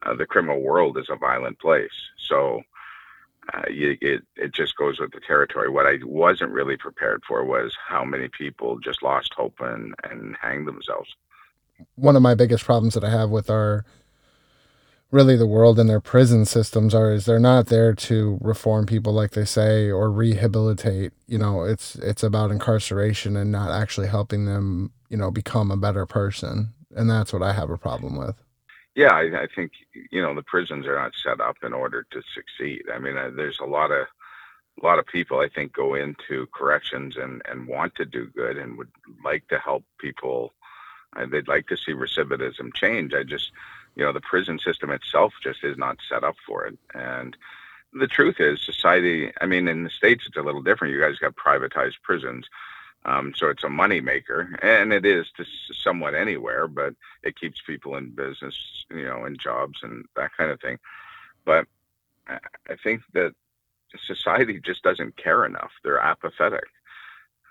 [0.03, 2.61] Uh, the criminal world is a violent place, so
[3.53, 5.69] uh, you, it it just goes with the territory.
[5.69, 10.35] What I wasn't really prepared for was how many people just lost hope and and
[10.41, 11.15] hanged themselves.
[11.95, 13.85] One of my biggest problems that I have with our
[15.11, 19.13] really the world and their prison systems are is they're not there to reform people
[19.13, 24.45] like they say or rehabilitate you know it's it's about incarceration and not actually helping
[24.45, 28.35] them you know become a better person and that's what i have a problem with
[28.97, 29.73] yeah, I, I, think
[30.11, 32.81] you know the prisons are not set up in order to succeed.
[32.91, 34.07] I mean, uh, there's a lot of
[34.81, 38.57] a lot of people I think go into corrections and and want to do good
[38.57, 38.89] and would
[39.23, 40.55] like to help people.
[41.15, 43.13] Uh, they'd like to see recidivism change.
[43.13, 43.51] I just,
[43.97, 46.77] you know, the prison system itself just is not set up for it.
[46.93, 47.35] And
[47.93, 49.31] the truth is, society.
[49.41, 50.93] I mean, in the states it's a little different.
[50.93, 52.47] You guys got privatized prisons
[53.07, 57.61] um, so it's a money maker, and it is to somewhat anywhere, but it keeps
[57.65, 60.77] people in business, you know, in jobs and that kind of thing.
[61.45, 61.67] But
[62.27, 63.33] I think that
[64.05, 65.71] society just doesn't care enough.
[65.83, 66.65] They're apathetic.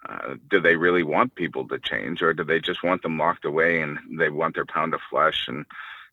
[0.07, 3.47] Uh, do they really want people to change, or do they just want them locked
[3.47, 5.47] away and they want their pound of flesh?
[5.49, 5.65] And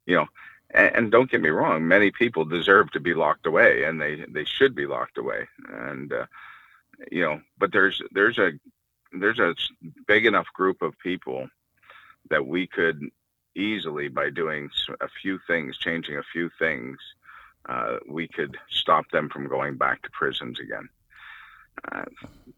[0.05, 0.27] you know,
[0.71, 4.25] and, and don't get me wrong, many people deserve to be locked away, and they
[4.29, 5.47] they should be locked away.
[5.69, 6.25] And uh,
[7.11, 8.51] you know, but there's there's a
[9.11, 9.55] there's a
[10.07, 11.47] big enough group of people
[12.29, 13.01] that we could
[13.55, 14.69] easily, by doing
[15.01, 16.97] a few things, changing a few things,
[17.69, 20.89] uh, we could stop them from going back to prisons again.
[21.91, 22.05] Uh,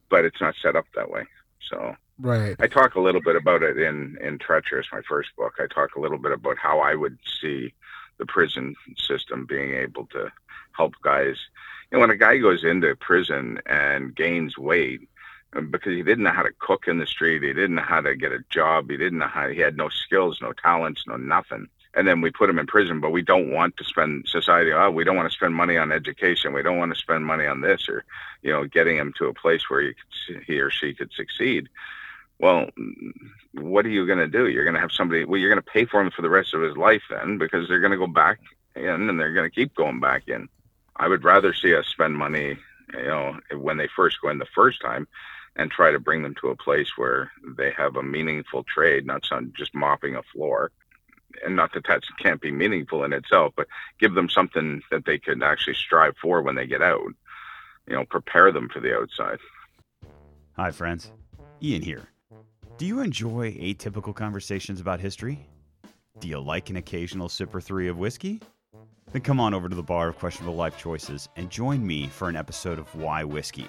[0.09, 1.25] but it's not set up that way.
[1.69, 2.55] So right.
[2.59, 5.53] I talk a little bit about it in in Treacherous, my first book.
[5.59, 7.73] I talk a little bit about how I would see
[8.17, 10.31] the prison system being able to
[10.71, 11.37] help guys.
[11.91, 15.01] You know, when a guy goes into prison and gains weight,
[15.55, 17.43] um, because he didn't know how to cook in the street.
[17.43, 18.89] He didn't know how to get a job.
[18.89, 21.67] He didn't know how, he had no skills, no talents, no nothing.
[21.93, 24.73] And then we put him in prison, but we don't want to spend society.
[24.73, 26.51] Oh, we don't want to spend money on education.
[26.51, 28.03] We don't want to spend money on this or,
[28.41, 31.69] you know, getting him to a place where he, could, he or she could succeed.
[32.39, 32.69] Well,
[33.53, 34.47] what are you going to do?
[34.47, 36.53] You're going to have somebody, well, you're going to pay for him for the rest
[36.53, 38.39] of his life then because they're going to go back
[38.75, 40.49] in and they're going to keep going back in.
[40.97, 42.57] I would rather see us spend money,
[42.93, 45.07] you know, when they first go in the first time
[45.55, 49.25] and try to bring them to a place where they have a meaningful trade, not
[49.25, 50.71] some just mopping a floor.
[51.45, 53.67] And not that that can't be meaningful in itself, but
[53.99, 57.13] give them something that they can actually strive for when they get out.
[57.87, 59.39] You know, prepare them for the outside.
[60.55, 61.11] Hi, friends.
[61.61, 62.07] Ian here.
[62.77, 65.47] Do you enjoy atypical conversations about history?
[66.19, 68.41] Do you like an occasional sip or three of whiskey?
[69.11, 72.27] Then come on over to the Bar of Questionable Life Choices and join me for
[72.27, 73.67] an episode of Why Whiskey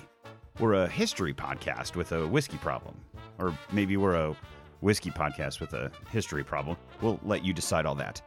[0.59, 2.97] we're a history podcast with a whiskey problem.
[3.39, 4.37] Or maybe we're a
[4.81, 6.77] whiskey podcast with a history problem.
[7.03, 8.23] We'll let you decide all that.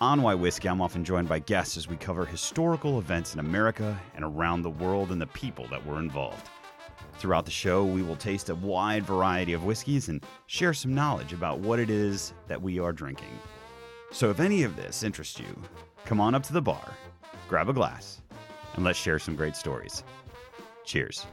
[0.00, 3.98] On Why Whiskey, I'm often joined by guests as we cover historical events in America
[4.14, 6.50] and around the world and the people that were involved.
[7.18, 11.32] Throughout the show, we will taste a wide variety of whiskeys and share some knowledge
[11.32, 13.38] about what it is that we are drinking.
[14.12, 15.62] So if any of this interests you,
[16.04, 16.92] come on up to the bar,
[17.48, 18.20] grab a glass,
[18.74, 20.04] and let's share some great stories.
[20.84, 21.26] Cheers.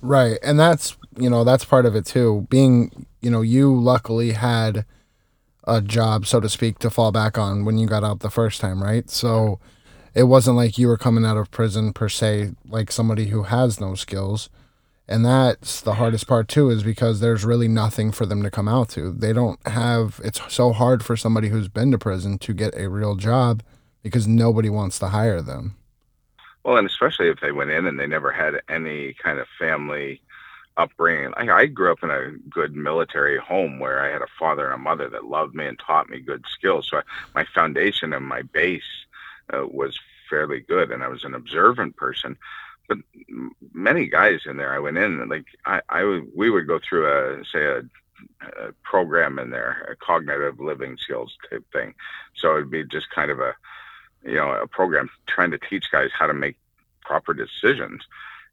[0.00, 0.38] Right.
[0.42, 2.46] And that's, you know, that's part of it too.
[2.48, 4.84] Being, you know, you luckily had
[5.64, 8.60] a job, so to speak, to fall back on when you got out the first
[8.60, 9.10] time, right?
[9.10, 9.58] So
[10.16, 13.78] it wasn't like you were coming out of prison per se, like somebody who has
[13.78, 14.48] no skills.
[15.06, 18.66] And that's the hardest part too, is because there's really nothing for them to come
[18.66, 19.12] out to.
[19.12, 22.88] They don't have, it's so hard for somebody who's been to prison to get a
[22.88, 23.62] real job
[24.02, 25.76] because nobody wants to hire them.
[26.64, 30.22] Well, and especially if they went in and they never had any kind of family
[30.78, 31.34] upbringing.
[31.36, 34.74] I, I grew up in a good military home where I had a father and
[34.74, 36.88] a mother that loved me and taught me good skills.
[36.90, 37.02] So I,
[37.34, 38.82] my foundation and my base
[39.52, 42.36] uh, was fairly good, and I was an observant person.
[42.88, 42.98] But
[43.72, 47.44] many guys in there, I went in like I, I we would go through a
[47.44, 47.78] say a,
[48.42, 51.94] a program in there, a cognitive living skills type thing.
[52.34, 53.54] So it'd be just kind of a
[54.24, 56.56] you know a program trying to teach guys how to make
[57.00, 58.02] proper decisions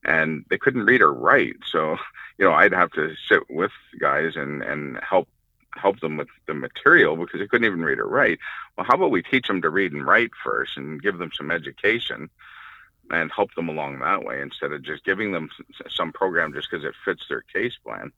[0.05, 1.97] and they couldn't read or write so
[2.37, 5.27] you know i'd have to sit with guys and and help
[5.75, 8.39] help them with the material because they couldn't even read or write
[8.77, 11.51] well how about we teach them to read and write first and give them some
[11.51, 12.29] education
[13.11, 15.49] and help them along that way instead of just giving them
[15.89, 18.11] some program just because it fits their case plan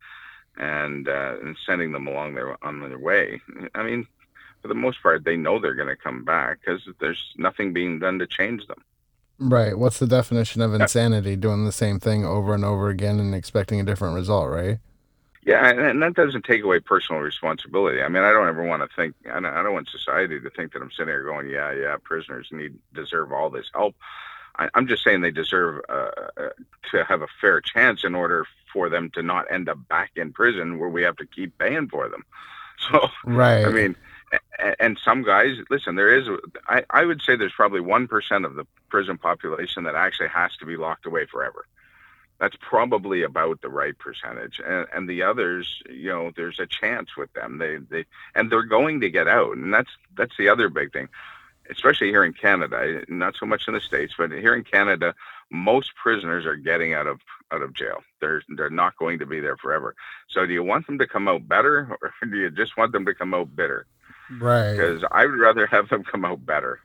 [0.58, 3.42] and uh, and sending them along their on their way
[3.74, 4.08] i mean
[4.66, 8.00] for the most part, they know they're going to come back because there's nothing being
[8.00, 8.84] done to change them.
[9.38, 9.78] Right.
[9.78, 11.36] What's the definition of insanity?
[11.36, 14.80] Doing the same thing over and over again and expecting a different result, right?
[15.46, 18.02] Yeah, and, that doesn't take away personal responsibility.
[18.02, 19.14] I mean, I don't ever want to think.
[19.28, 21.98] I don't, I don't want society to think that I'm sitting here going, "Yeah, yeah,
[22.04, 23.96] prisoners need deserve all this help."
[24.58, 26.50] I, am just saying they deserve uh, uh,
[26.92, 30.34] to have a fair chance in order for them to not end up back in
[30.34, 32.26] prison where we have to keep paying for them.
[32.92, 33.66] So, right.
[33.66, 33.96] I mean,
[34.80, 36.28] and some guys listen there is
[36.68, 40.66] I, I would say there's probably 1% of the prison population that actually has to
[40.66, 41.66] be locked away forever
[42.40, 47.16] that's probably about the right percentage and, and the others you know there's a chance
[47.18, 50.70] with them they they and they're going to get out and that's that's the other
[50.70, 51.08] big thing
[51.70, 55.14] especially here in canada not so much in the states but here in canada
[55.52, 57.20] most prisoners are getting out of
[57.52, 59.96] out of jail they're they're not going to be there forever
[60.28, 63.06] so do you want them to come out better or do you just want them
[63.06, 63.86] to come out bitter
[64.30, 64.74] Right.
[64.74, 66.80] Because I would rather have them come out better.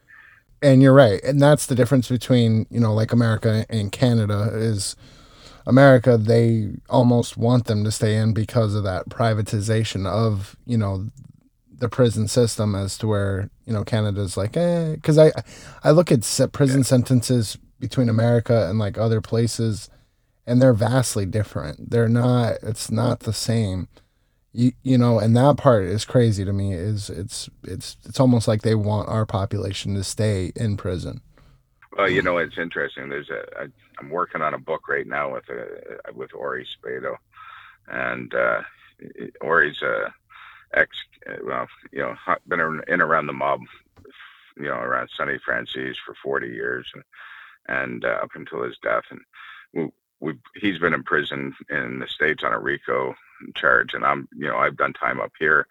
[0.63, 1.23] And you're right.
[1.25, 4.95] And that's the difference between, you know, like America and Canada is
[5.67, 11.09] America, they almost want them to stay in because of that privatization of, you know,
[11.71, 15.33] the prison system as to where, you know, Canada's like, eh, because I,
[15.83, 16.85] I look at prison yeah.
[16.85, 19.89] sentences between America and like other places
[20.47, 21.91] and they're vastly different.
[21.91, 23.89] They're not, it's not the same
[24.53, 28.49] you you know and that part is crazy to me is it's it's it's almost
[28.49, 31.21] like they want our population to stay in prison
[31.97, 33.67] well you know it's interesting there's a I,
[34.01, 35.63] i'm working on a book right now with a
[36.09, 37.17] uh, with ori spado.
[37.89, 38.63] And uh
[39.41, 40.13] ori's a
[40.75, 40.97] ex
[41.43, 42.15] well you know
[42.47, 43.61] been in around the mob
[44.57, 47.03] you know around sonny franzese for 40 years and
[47.71, 49.05] and uh, up until his death.
[49.11, 49.21] And
[49.73, 49.89] we,
[50.21, 53.15] we he's been in prison in the states on a rico
[53.55, 55.67] charge, and I'm you know I've done time up here,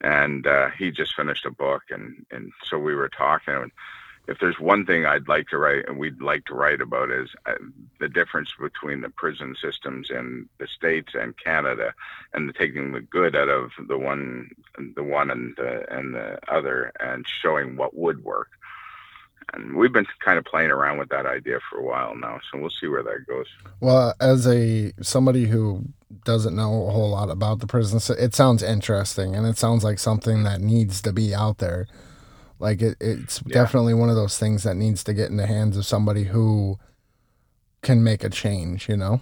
[0.00, 3.54] and uh, he just finished a book, and and so we were talking.
[3.54, 3.72] And
[4.28, 7.30] if there's one thing I'd like to write, and we'd like to write about, is
[7.46, 7.54] uh,
[8.00, 11.94] the difference between the prison systems in the states and Canada,
[12.32, 14.50] and the, taking the good out of the one,
[14.94, 18.48] the one and the and the other, and showing what would work.
[19.52, 22.58] And we've been kind of playing around with that idea for a while now so
[22.58, 23.46] we'll see where that goes.
[23.80, 25.84] Well as a somebody who
[26.24, 30.00] doesn't know a whole lot about the prison it sounds interesting and it sounds like
[30.00, 31.86] something that needs to be out there
[32.58, 33.54] like it, it's yeah.
[33.54, 36.78] definitely one of those things that needs to get in the hands of somebody who
[37.82, 39.20] can make a change you know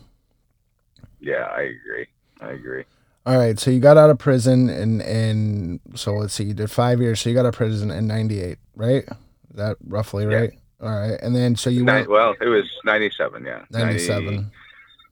[1.20, 2.06] yeah i agree
[2.40, 2.84] i agree
[3.26, 6.70] all right so you got out of prison and and so let's see you did
[6.70, 9.08] five years so you got out of prison in 98 right
[9.54, 10.52] that roughly right?
[10.80, 12.10] All right, and then so you went.
[12.10, 13.46] Well, it was ninety-seven.
[13.46, 14.34] Yeah, ninety-seven.
[14.34, 14.46] 90,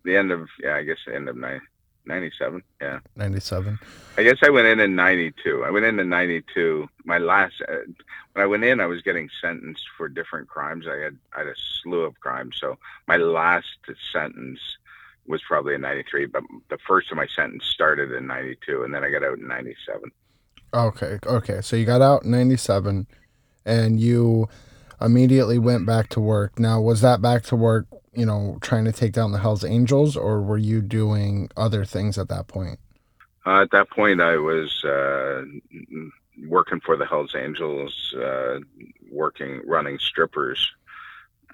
[0.05, 1.65] the end of yeah, I guess the end of 90,
[2.07, 2.63] 97.
[2.81, 3.79] Yeah, ninety-seven.
[4.17, 5.65] I guess I went in in ninety-two.
[5.65, 6.89] I went in in ninety-two.
[7.05, 7.77] My last uh,
[8.33, 10.87] when I went in, I was getting sentenced for different crimes.
[10.89, 12.57] I had I had a slew of crimes.
[12.61, 13.67] So my last
[14.13, 14.61] sentence
[15.29, 19.05] was probably in 93 but the first of my sentence started in 92 and then
[19.05, 20.11] i got out in 97
[20.75, 23.07] okay okay so you got out in 97
[23.65, 24.49] and you
[25.05, 26.59] immediately went back to work.
[26.59, 30.17] Now, was that back to work, you know, trying to take down the Hells Angels,
[30.17, 32.79] or were you doing other things at that point?
[33.45, 35.43] Uh, at that point, I was uh,
[36.47, 38.59] working for the Hells Angels, uh,
[39.11, 40.71] working running strippers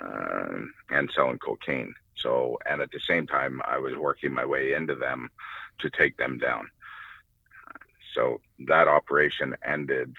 [0.00, 0.59] uh,
[0.90, 1.94] and selling cocaine.
[2.16, 5.30] So, and at the same time, I was working my way into them
[5.78, 6.68] to take them down.
[8.14, 10.14] So that operation ended.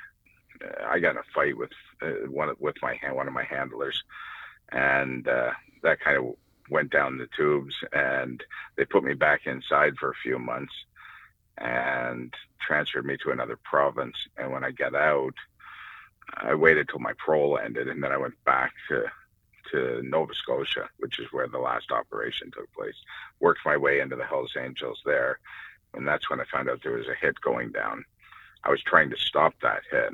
[0.63, 1.71] Uh, I got in a fight with
[2.01, 4.01] uh, one with my one of my handlers,
[4.71, 5.51] and uh,
[5.83, 6.35] that kind of
[6.69, 7.75] went down the tubes.
[7.93, 8.43] And
[8.75, 10.73] they put me back inside for a few months,
[11.57, 14.15] and transferred me to another province.
[14.37, 15.33] And when I got out,
[16.35, 19.05] I waited till my parole ended, and then I went back to
[19.71, 22.95] to Nova Scotia, which is where the last operation took place.
[23.39, 25.39] Worked my way into the Hells Angels there,
[25.93, 28.03] and that's when I found out there was a hit going down.
[28.63, 30.11] I was trying to stop that hit,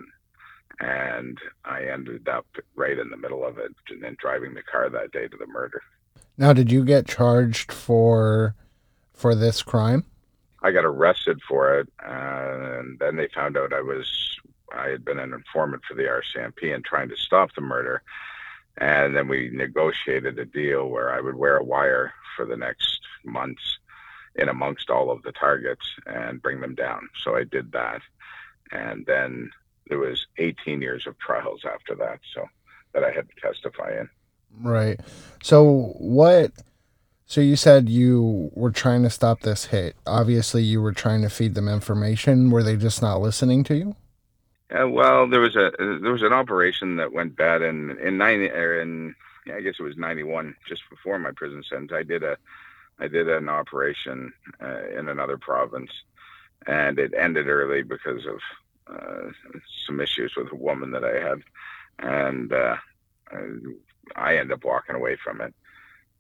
[0.80, 2.46] and I ended up
[2.76, 5.48] right in the middle of it, and then driving the car that day to the
[5.48, 5.82] murder.
[6.38, 8.56] Now, did you get charged for
[9.14, 10.06] for this crime?
[10.62, 14.38] I got arrested for it, and then they found out I was
[14.74, 18.02] I had been an informant for the RCMP and trying to stop the murder.
[18.78, 23.00] And then we negotiated a deal where I would wear a wire for the next
[23.24, 23.80] months
[24.36, 27.08] in amongst all of the targets and bring them down.
[27.24, 28.02] So I did that.
[28.72, 29.52] And then
[29.88, 32.20] there was 18 years of trials after that.
[32.34, 32.46] So
[32.96, 34.10] that I had to testify in.
[34.60, 35.00] Right.
[35.44, 36.52] So what
[37.28, 39.96] so you said you were trying to stop this hit.
[40.08, 42.50] Obviously you were trying to feed them information.
[42.50, 43.96] Were they just not listening to you?
[44.72, 48.50] Uh, well, there was a there was an operation that went bad in in ninety
[48.50, 49.14] or in
[49.46, 51.92] yeah, I guess it was ninety one, just before my prison sentence.
[51.94, 52.38] I did a
[52.98, 54.34] I did an operation
[54.64, 55.92] uh, in another province,
[56.66, 58.40] and it ended early because of
[58.88, 59.30] uh,
[59.88, 61.42] some issues with a woman that I had,
[62.00, 62.76] and uh,
[64.16, 65.54] I ended up walking away from it.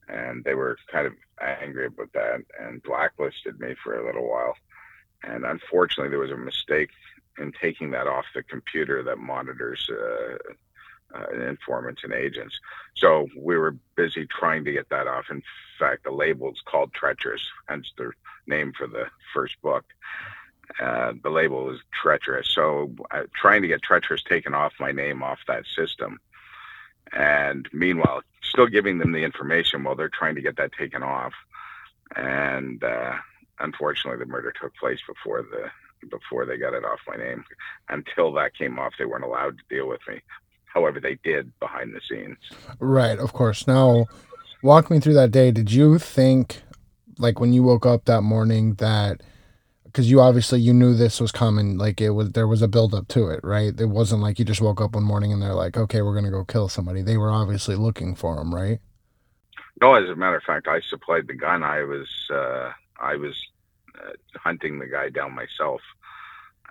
[0.07, 4.55] And they were kind of angry about that and blacklisted me for a little while.
[5.23, 6.91] And unfortunately, there was a mistake
[7.39, 10.37] in taking that off the computer that monitors uh,
[11.15, 12.59] uh, informants and agents.
[12.95, 15.25] So we were busy trying to get that off.
[15.29, 15.41] In
[15.79, 18.11] fact, the label is called Treacherous, hence the
[18.47, 19.85] name for the first book.
[20.79, 22.49] Uh, the label is Treacherous.
[22.49, 26.19] So uh, trying to get Treacherous taken off my name off that system.
[27.13, 31.33] And meanwhile, still giving them the information while they're trying to get that taken off.
[32.15, 33.13] And uh,
[33.59, 35.69] unfortunately, the murder took place before the
[36.09, 37.43] before they got it off my name.
[37.89, 40.21] Until that came off, they weren't allowed to deal with me.
[40.65, 42.37] However, they did behind the scenes.
[42.79, 43.65] Right, of course.
[43.65, 44.05] Now,
[44.61, 45.49] walk me through that day.
[45.49, 46.61] Did you think,
[47.17, 49.21] like, when you woke up that morning, that
[49.95, 52.93] because you obviously you knew this was coming, like it was there was a build
[52.93, 53.79] up to it, right?
[53.79, 56.31] It wasn't like you just woke up one morning and they're like, okay, we're gonna
[56.31, 57.01] go kill somebody.
[57.01, 58.79] They were obviously looking for him, right?
[59.81, 61.63] No, as a matter of fact, I supplied the gun.
[61.63, 63.41] I was uh, I was
[63.97, 65.79] uh, hunting the guy down myself,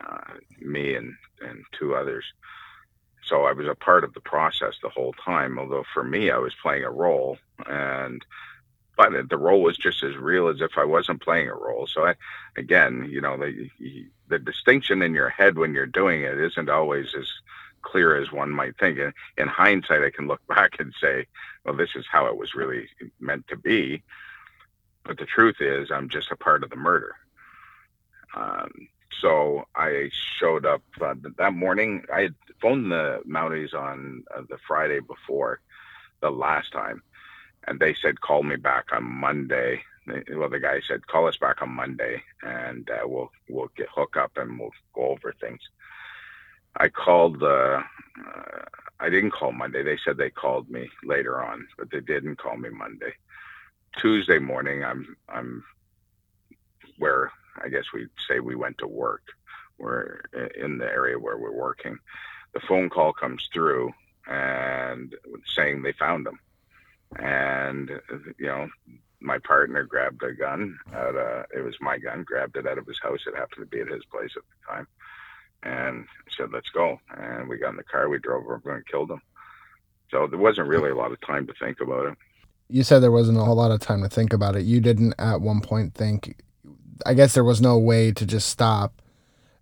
[0.07, 2.27] uh, me and and two others.
[3.25, 5.59] So I was a part of the process the whole time.
[5.59, 8.23] Although for me, I was playing a role, and
[8.97, 11.87] but the role was just as real as if I wasn't playing a role.
[11.87, 12.15] So I,
[12.57, 13.71] again, you know, the
[14.29, 17.29] the distinction in your head when you're doing it isn't always as
[17.83, 18.99] clear as one might think.
[18.99, 21.27] And in hindsight, I can look back and say,
[21.65, 22.89] well, this is how it was really
[23.21, 24.03] meant to be.
[25.05, 27.15] But the truth is, I'm just a part of the murder.
[28.35, 28.89] Um,
[29.21, 32.05] so I showed up uh, that morning.
[32.13, 35.61] I had phoned the Mounties on uh, the Friday before
[36.21, 37.03] the last time,
[37.67, 39.83] and they said call me back on Monday.
[40.33, 44.17] Well, the guy said call us back on Monday, and uh, we'll we'll get hook
[44.17, 45.61] up and we'll go over things.
[46.77, 47.43] I called.
[47.43, 47.83] Uh,
[48.27, 48.63] uh,
[49.01, 49.83] I didn't call Monday.
[49.83, 53.13] They said they called me later on, but they didn't call me Monday.
[53.99, 55.65] Tuesday morning, I'm I'm
[56.99, 59.23] where I guess we'd say we went to work.
[59.79, 60.21] We're
[60.57, 61.99] in the area where we're working.
[62.53, 63.93] The phone call comes through
[64.27, 65.15] and
[65.55, 66.39] saying they found him.
[67.17, 67.91] And
[68.39, 68.69] you know,
[69.21, 72.87] my partner grabbed a gun out of it was my gun, grabbed it out of
[72.87, 73.21] his house.
[73.27, 74.87] It happened to be at his place at the time.
[75.63, 76.07] And
[76.37, 77.01] said, Let's go.
[77.17, 79.23] And we got in the car, we drove over and killed him.
[80.11, 82.19] So there wasn't really a lot of time to think about it
[82.69, 84.65] you said there wasn't a whole lot of time to think about it.
[84.65, 86.43] You didn't at one point think,
[87.05, 89.03] I guess there was no way to just stop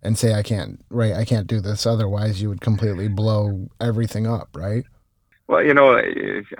[0.01, 1.85] and say, I can't, right, I can't do this.
[1.85, 4.85] Otherwise, you would completely blow everything up, right?
[5.53, 6.01] Well, you know,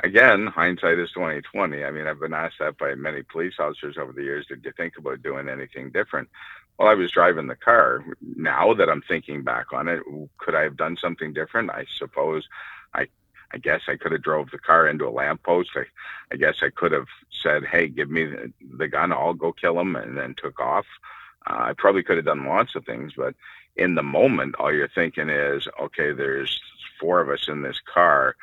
[0.03, 1.83] again, hindsight is twenty twenty.
[1.83, 4.45] I mean, I've been asked that by many police officers over the years.
[4.45, 6.29] Did you think about doing anything different?
[6.77, 8.05] Well, I was driving the car.
[8.21, 10.01] Now that I'm thinking back on it,
[10.37, 11.71] could I have done something different?
[11.71, 12.47] I suppose
[12.93, 13.07] I
[13.51, 15.71] I guess I could have drove the car into a lamppost.
[15.75, 15.85] I,
[16.31, 19.11] I guess I could have said, "Hey, give me the, the gun.
[19.11, 20.85] I'll go kill him," and then took off.
[21.47, 23.33] Uh, I probably could have done lots of things, but
[23.75, 26.61] in the moment, all you're thinking is, okay, there's
[26.99, 28.35] four of us in this car.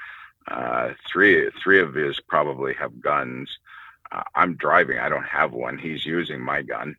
[0.49, 3.59] Uh, three three of his probably have guns.
[4.11, 4.99] Uh, I'm driving.
[4.99, 5.79] I don't have one.
[5.79, 6.97] He's using my gun.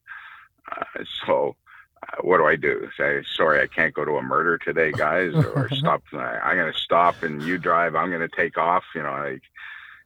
[0.71, 1.55] Uh, so
[2.03, 2.89] uh, what do I do?
[2.97, 6.03] Say, sorry, I can't go to a murder today, guys, or stop.
[6.13, 7.95] I'm going to stop and you drive.
[7.95, 8.83] I'm going to take off.
[8.95, 9.43] You know, like,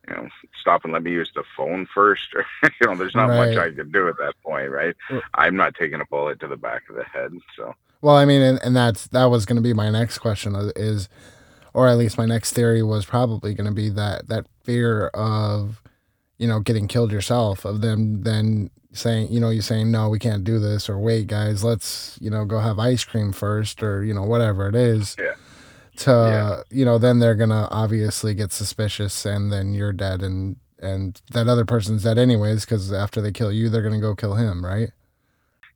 [0.08, 0.30] you know,
[0.60, 2.34] stop and let me use the phone first.
[2.34, 2.46] Or,
[2.82, 3.50] you know, there's not right.
[3.50, 4.96] much I can do at that point, right?
[5.36, 7.32] I'm not taking a bullet to the back of the head.
[7.56, 10.56] So, well, I mean, and, and that's that was going to be my next question
[10.56, 11.10] uh, is,
[11.76, 15.82] or at least my next theory was probably going to be that that fear of,
[16.38, 20.18] you know, getting killed yourself, of them then saying, you know, you saying no, we
[20.18, 24.06] can't do this, or wait, guys, let's you know go have ice cream first, or
[24.06, 25.18] you know whatever it is.
[25.20, 25.34] Yeah.
[25.98, 26.78] To yeah.
[26.78, 31.50] you know, then they're gonna obviously get suspicious, and then you're dead, and and that
[31.50, 34.92] other person's dead anyways, because after they kill you, they're gonna go kill him, right?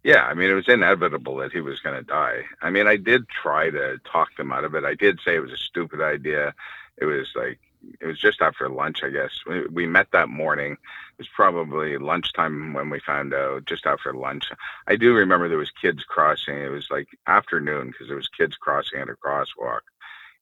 [0.03, 2.43] Yeah, I mean, it was inevitable that he was going to die.
[2.61, 4.85] I mean, I did try to talk them out of it.
[4.85, 6.53] I did say it was a stupid idea.
[6.97, 7.59] It was like,
[7.99, 9.31] it was just after lunch, I guess.
[9.45, 10.73] We, we met that morning.
[10.73, 10.77] It
[11.17, 14.49] was probably lunchtime when we found out, just after lunch.
[14.87, 16.57] I do remember there was kids crossing.
[16.57, 19.81] It was like afternoon because there was kids crossing at a crosswalk,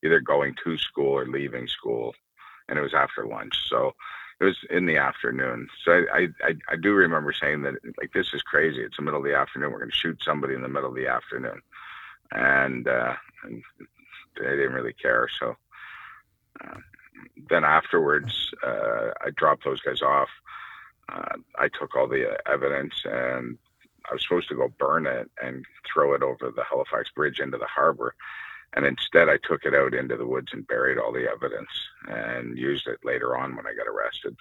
[0.04, 2.14] either going to school or leaving school,
[2.70, 3.56] and it was after lunch.
[3.68, 3.94] So
[4.40, 5.68] it was in the afternoon.
[5.84, 8.82] So I, I, I do remember saying that like this is crazy.
[8.82, 9.72] It's the middle of the afternoon.
[9.72, 11.62] We're going to shoot somebody in the middle of the afternoon,
[12.32, 13.64] and, uh, and
[14.38, 15.28] they didn't really care.
[15.40, 15.56] So
[16.64, 16.78] uh,
[17.50, 20.30] then afterwards, uh, I dropped those guys off.
[21.10, 23.58] Uh, I took all the evidence and
[24.10, 27.58] I was supposed to go burn it and throw it over the Halifax Bridge into
[27.58, 28.16] the harbor.
[28.74, 31.70] And instead, I took it out into the woods and buried all the evidence
[32.08, 34.36] and used it later on when I got arrested.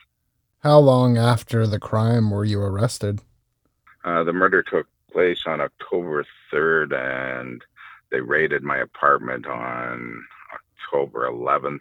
[0.60, 3.20] How long after the crime were you arrested?
[4.04, 7.62] Uh, the murder took place on October 3rd, and
[8.10, 11.80] they raided my apartment on October 11th.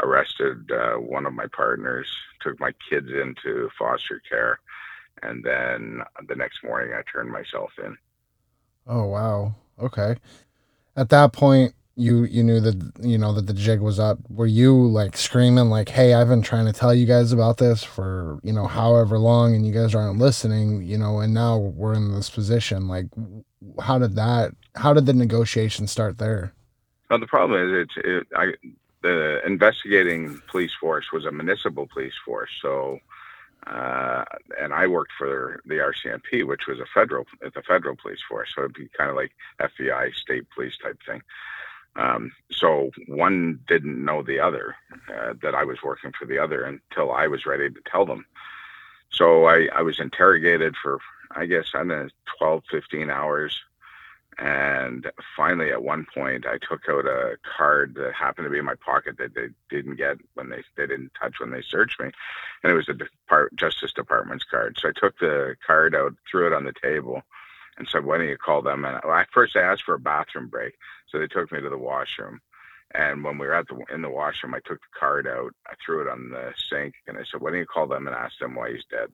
[0.00, 2.08] Arrested uh, one of my partners,
[2.40, 4.58] took my kids into foster care,
[5.22, 7.96] and then the next morning I turned myself in.
[8.86, 9.54] Oh, wow.
[9.78, 10.16] Okay
[10.96, 14.18] at that point you you knew that you know that the jig was up.
[14.28, 17.84] Were you like screaming like hey i've been trying to tell you guys about this
[17.84, 21.94] for you know however long and you guys aren't listening you know and now we're
[21.94, 23.06] in this position like
[23.80, 26.52] how did that how did the negotiation start there?
[27.10, 28.52] Well the problem is it's it, I,
[29.02, 32.98] the investigating police force was a municipal police force so
[33.66, 34.24] uh,
[34.60, 38.52] and I worked for the RCMP, which was a federal, the federal police force.
[38.54, 41.22] So it'd be kind of like FBI, state police type thing.
[41.96, 44.74] Um, so one didn't know the other,
[45.14, 48.26] uh, that I was working for the other until I was ready to tell them.
[49.10, 50.98] So I, I was interrogated for,
[51.30, 52.08] I guess, I don't know,
[52.38, 53.56] 12, 15 hours.
[54.38, 58.64] And finally, at one point, I took out a card that happened to be in
[58.64, 62.10] my pocket that they didn't get when they they didn't touch when they searched me,
[62.62, 64.76] and it was the Depart- Justice Department's card.
[64.78, 67.22] So I took the card out, threw it on the table,
[67.78, 70.48] and said, "Why don't you call them?" And I, first I asked for a bathroom
[70.48, 70.74] break,
[71.06, 72.40] so they took me to the washroom.
[72.92, 75.74] And when we were at the in the washroom, I took the card out, I
[75.84, 78.38] threw it on the sink, and I said, "Why don't you call them and ask
[78.38, 79.12] them why he's dead?"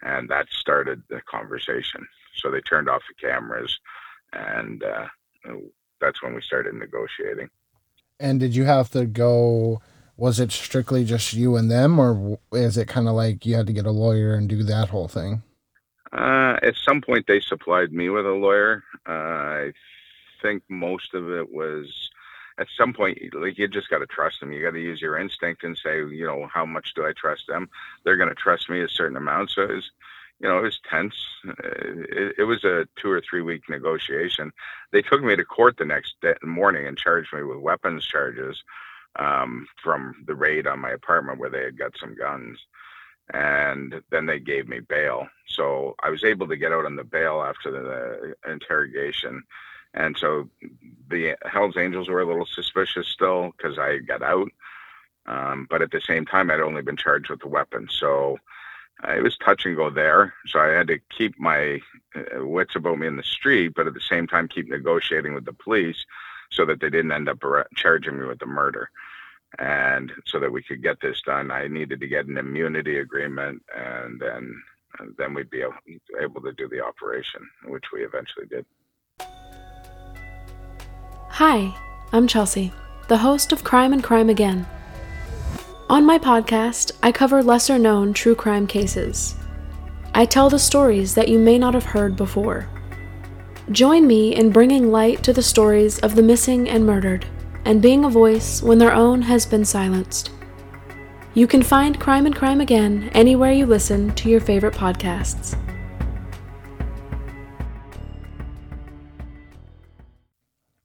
[0.00, 2.06] And that started the conversation.
[2.34, 3.80] So they turned off the cameras
[4.32, 5.06] and uh,
[6.00, 7.48] that's when we started negotiating.
[8.20, 9.80] And did you have to go?
[10.16, 13.68] Was it strictly just you and them, or is it kind of like you had
[13.68, 15.42] to get a lawyer and do that whole thing?
[16.12, 18.82] Uh, at some point, they supplied me with a lawyer.
[19.08, 19.72] Uh, I
[20.42, 22.10] think most of it was
[22.58, 24.50] at some point, like you just got to trust them.
[24.50, 27.46] You got to use your instinct and say, you know, how much do I trust
[27.46, 27.68] them?
[28.04, 29.50] They're going to trust me a certain amount.
[29.50, 29.90] So it's
[30.40, 31.14] you know, it was tense.
[31.44, 34.52] It, it, was a two or three week negotiation.
[34.92, 38.62] They took me to court the next day, morning and charged me with weapons charges
[39.16, 42.58] um, from the raid on my apartment where they had got some guns.
[43.34, 45.28] And then they gave me bail.
[45.46, 49.42] So I was able to get out on the bail after the, interrogation.
[49.92, 50.48] And so
[51.10, 54.48] the Hells Angels were a little suspicious still because I got out.
[55.26, 57.88] Um, but at the same time, I'd only been charged with the weapon.
[57.90, 58.38] So
[59.04, 60.34] it was touch and go there.
[60.46, 61.80] So I had to keep my
[62.16, 65.44] uh, wits about me in the street, but at the same time keep negotiating with
[65.44, 66.04] the police
[66.50, 67.42] so that they didn't end up
[67.76, 68.90] charging me with the murder.
[69.58, 73.62] And so that we could get this done, I needed to get an immunity agreement,
[73.74, 74.62] and then
[74.98, 75.74] and then we'd be able,
[76.20, 78.66] able to do the operation, which we eventually did.
[81.30, 81.74] Hi,
[82.12, 82.72] I'm Chelsea,
[83.06, 84.66] the host of Crime and Crime Again.
[85.90, 89.34] On my podcast, I cover lesser known true crime cases.
[90.12, 92.68] I tell the stories that you may not have heard before.
[93.70, 97.24] Join me in bringing light to the stories of the missing and murdered,
[97.64, 100.30] and being a voice when their own has been silenced.
[101.32, 105.56] You can find Crime and Crime Again anywhere you listen to your favorite podcasts.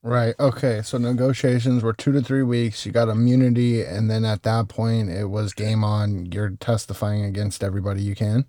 [0.04, 0.34] Right.
[0.38, 0.82] Okay.
[0.82, 2.84] So negotiations were two to three weeks.
[2.84, 6.26] You got immunity, and then at that point, it was game on.
[6.30, 8.44] You're testifying against everybody you can.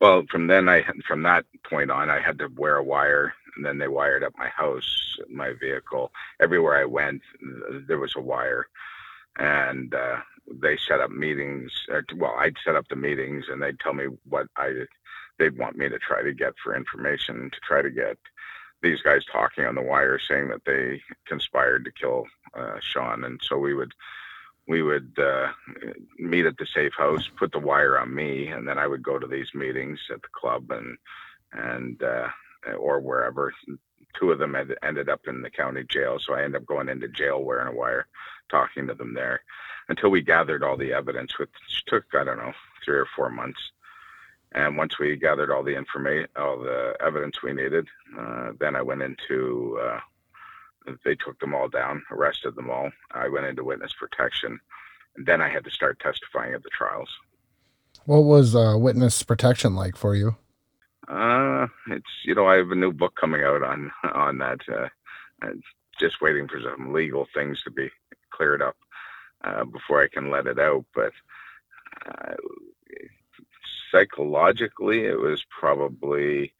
[0.00, 3.66] Well, from then I from that point on, I had to wear a wire, and
[3.66, 7.22] then they wired up my house, my vehicle, everywhere I went.
[7.88, 8.68] There was a wire,
[9.36, 10.18] and uh,
[10.62, 11.72] they set up meetings.
[11.88, 14.84] Or, well, I'd set up the meetings, and they'd tell me what I
[15.40, 18.16] they'd want me to try to get for information to try to get
[18.82, 23.40] these guys talking on the wire saying that they conspired to kill uh, Sean, and
[23.42, 23.92] so we would
[24.66, 25.48] we would uh,
[26.18, 29.18] meet at the safe house, put the wire on me, and then I would go
[29.18, 30.98] to these meetings at the club and
[31.52, 32.28] and uh,
[32.78, 33.52] or wherever.
[34.18, 36.88] Two of them had ended up in the county jail, so I ended up going
[36.88, 38.06] into jail wearing a wire,
[38.50, 39.42] talking to them there,
[39.88, 41.50] until we gathered all the evidence, which
[41.86, 42.52] took I don't know
[42.84, 43.60] three or four months.
[44.52, 47.86] And once we gathered all the information, all the evidence we needed,
[48.18, 49.78] uh, then I went into.
[49.82, 50.00] Uh,
[51.04, 52.90] they took them all down, arrested them all.
[53.12, 54.58] I went into witness protection,
[55.16, 57.10] and then I had to start testifying at the trials.
[58.06, 60.36] What was uh, witness protection like for you?
[61.08, 64.60] Uh, it's you know I have a new book coming out on on that.
[64.68, 64.88] Uh,
[65.98, 67.90] just waiting for some legal things to be
[68.30, 68.76] cleared up
[69.44, 70.84] uh, before I can let it out.
[70.94, 71.12] But
[72.06, 72.34] uh,
[73.90, 76.52] psychologically, it was probably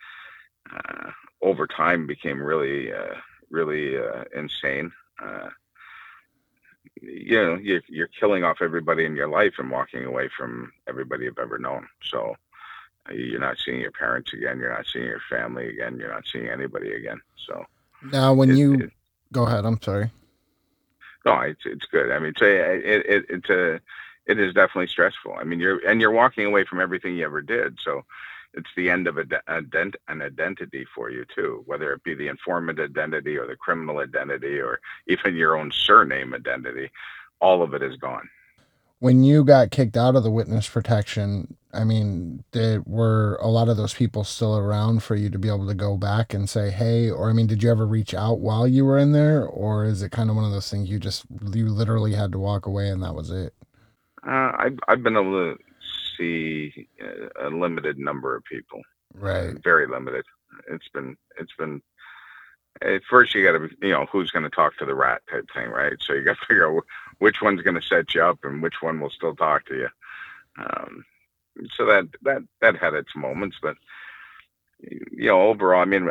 [0.72, 1.10] uh,
[1.42, 3.14] over time became really, uh,
[3.50, 4.92] really uh, insane.
[5.22, 5.48] Uh,
[7.00, 11.24] you know, you're, you're killing off everybody in your life and walking away from everybody
[11.24, 11.86] you've ever known.
[12.02, 12.34] So
[13.08, 14.58] uh, you're not seeing your parents again.
[14.58, 15.96] You're not seeing your family again.
[15.98, 17.20] You're not seeing anybody again.
[17.46, 17.64] So
[18.12, 18.90] now, when it, you it,
[19.32, 20.10] go ahead, I'm sorry.
[21.24, 22.10] No, it's it's good.
[22.10, 23.80] I mean, it's a, it, it, it's a
[24.28, 25.34] it is definitely stressful.
[25.34, 27.78] I mean, you're and you're walking away from everything you ever did.
[27.82, 28.04] So
[28.54, 32.78] it's the end of a, an identity for you too, whether it be the informant
[32.78, 36.90] identity or the criminal identity or even your own surname identity.
[37.40, 38.28] All of it is gone.
[39.00, 43.68] When you got kicked out of the witness protection, I mean, there were a lot
[43.68, 46.70] of those people still around for you to be able to go back and say,
[46.70, 49.84] "Hey," or I mean, did you ever reach out while you were in there, or
[49.84, 52.66] is it kind of one of those things you just you literally had to walk
[52.66, 53.54] away and that was it?
[54.28, 55.58] Uh, I've I've been able to
[56.16, 56.88] see
[57.40, 58.82] a limited number of people.
[59.14, 59.56] Right.
[59.62, 60.24] Very limited.
[60.70, 61.80] It's been it's been
[62.82, 65.46] at first you got to you know who's going to talk to the rat type
[65.54, 65.94] thing, right?
[66.00, 66.84] So you got to figure out
[67.18, 69.88] which one's going to set you up and which one will still talk to you.
[70.58, 71.04] Um,
[71.74, 73.76] so that that that had its moments, but
[74.80, 76.10] you know overall, I mean,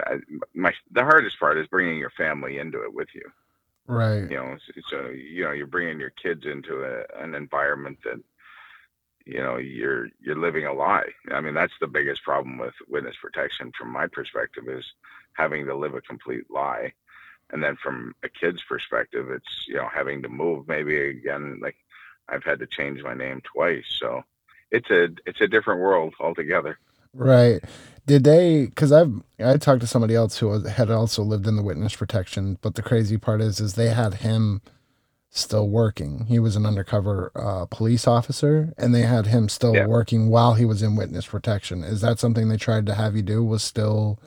[0.53, 3.31] my the hardest part is bringing your family into it with you.
[3.87, 4.29] Right.
[4.29, 4.57] You know,
[4.89, 8.21] so you know you're bringing your kids into a, an environment that
[9.25, 11.09] you know you're you're living a lie.
[11.31, 14.85] I mean, that's the biggest problem with witness protection from my perspective is
[15.33, 16.93] having to live a complete lie.
[17.49, 21.59] And then from a kid's perspective, it's you know having to move maybe again.
[21.61, 21.77] Like
[22.27, 24.23] I've had to change my name twice, so
[24.69, 26.77] it's a it's a different world altogether.
[27.17, 27.63] Right.
[28.05, 28.65] Did they?
[28.67, 32.57] Because I've I talked to somebody else who had also lived in the witness protection,
[32.61, 34.61] but the crazy part is, is they had him
[35.29, 36.25] still working.
[36.27, 39.85] He was an undercover uh, police officer, and they had him still yeah.
[39.85, 41.83] working while he was in witness protection.
[41.83, 43.43] Is that something they tried to have you do?
[43.43, 44.19] Was still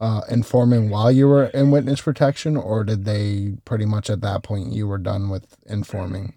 [0.00, 4.42] uh, informing while you were in witness protection, or did they pretty much at that
[4.42, 6.34] point you were done with informing?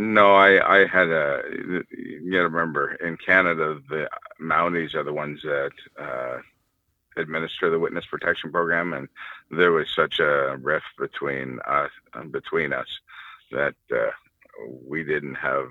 [0.00, 1.42] No, I I had a.
[1.90, 4.08] You got to remember in Canada, the
[4.40, 6.38] Mounties are the ones that uh,
[7.16, 9.08] administer the witness protection program, and
[9.50, 11.90] there was such a rift between us
[12.30, 12.86] between us
[13.50, 14.10] that uh,
[14.86, 15.66] we didn't have.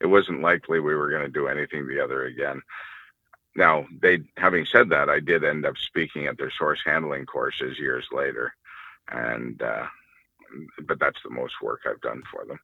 [0.00, 2.62] It wasn't likely we were going to do anything together again.
[3.54, 7.78] Now, they having said that, I did end up speaking at their source handling courses
[7.78, 8.54] years later,
[9.10, 9.84] and uh,
[10.86, 12.58] but that's the most work I've done for them.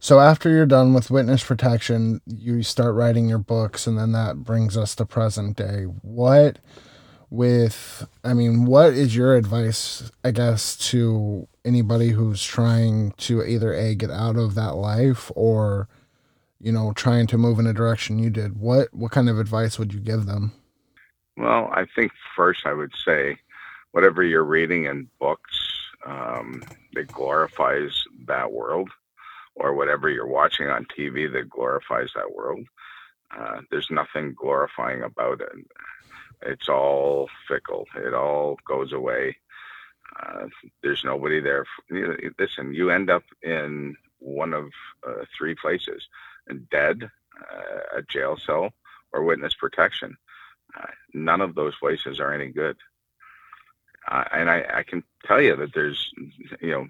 [0.00, 4.44] So after you're done with witness protection, you start writing your books, and then that
[4.44, 5.84] brings us to present day.
[6.02, 6.58] What
[7.30, 13.74] with I mean, what is your advice, I guess, to anybody who's trying to either
[13.74, 15.88] A get out of that life or
[16.60, 18.58] you know, trying to move in a direction you did?
[18.58, 20.52] What what kind of advice would you give them?
[21.36, 23.38] Well, I think first I would say
[23.92, 25.56] whatever you're reading in books
[26.06, 26.62] um,
[26.94, 28.90] that glorifies that world
[29.58, 32.66] or whatever you're watching on TV that glorifies that world.
[33.36, 35.52] Uh, there's nothing glorifying about it.
[36.42, 37.86] It's all fickle.
[37.96, 39.36] It all goes away.
[40.18, 40.46] Uh,
[40.82, 41.66] there's nobody there.
[42.38, 44.70] listen, you end up in one of
[45.06, 46.08] uh, three places:
[46.70, 47.10] dead,
[47.52, 48.72] uh, a jail cell,
[49.12, 50.16] or witness protection.
[50.78, 52.76] Uh, none of those places are any good.
[54.10, 56.12] Uh, and I, I, can tell you that there's,
[56.60, 56.88] you know,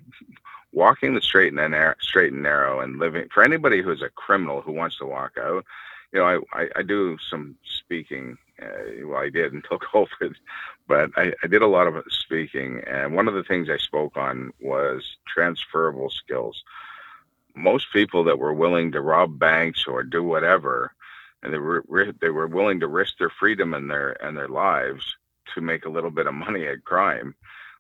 [0.73, 4.61] walking the straight and narrow, straight and narrow, and living for anybody who's a criminal
[4.61, 5.65] who wants to walk out.
[6.13, 8.39] You know, I, I, I do some speaking.
[8.61, 10.35] Uh, well, I did until COVID,
[10.87, 14.17] but I, I did a lot of speaking, and one of the things I spoke
[14.17, 16.63] on was transferable skills.
[17.55, 20.93] Most people that were willing to rob banks or do whatever,
[21.43, 21.85] and they were
[22.21, 25.17] they were willing to risk their freedom and their and their lives
[25.55, 27.35] to make a little bit of money at crime.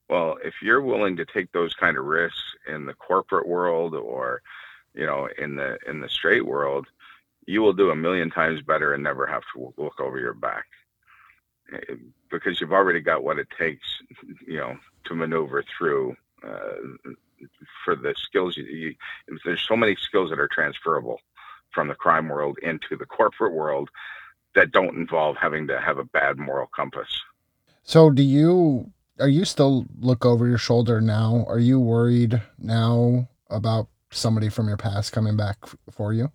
[0.09, 4.43] Well, if you're willing to take those kind of risks in the corporate world or,
[4.95, 6.87] you know, in the in the straight world,
[7.47, 10.67] you will do a million times better and never have to look over your back
[11.73, 11.95] eh,
[12.31, 13.87] because you've already got what it takes,
[14.47, 17.07] you know, to maneuver through uh,
[17.85, 18.57] for the skills.
[18.57, 18.95] You, you,
[19.45, 21.21] there's so many skills that are transferable
[21.71, 23.91] from the crime world into the corporate world
[24.55, 27.09] that don't involve having to have a bad moral compass.
[27.83, 28.91] So do you
[29.21, 31.45] are you still look over your shoulder now?
[31.49, 35.59] Are you worried now about somebody from your past coming back
[35.91, 36.31] for you?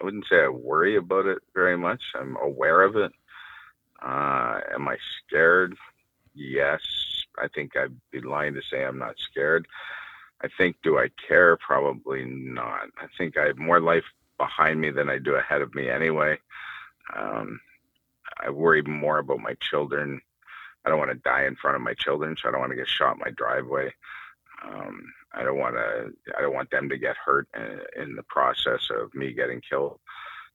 [0.00, 2.02] I wouldn't say I worry about it very much.
[2.14, 3.12] I'm aware of it.
[4.00, 4.96] Uh, am I
[5.26, 5.76] scared?
[6.34, 6.80] Yes.
[7.36, 9.66] I think I'd be lying to say I'm not scared.
[10.40, 11.56] I think, do I care?
[11.56, 12.88] Probably not.
[12.98, 14.04] I think I have more life
[14.38, 16.38] behind me than I do ahead of me anyway.
[17.16, 17.60] Um,
[18.40, 20.20] I worry more about my children
[20.84, 22.76] I don't want to die in front of my children, so I don't want to
[22.76, 23.92] get shot in my driveway.
[24.64, 26.12] Um, I don't want to.
[26.36, 30.00] I don't want them to get hurt in, in the process of me getting killed.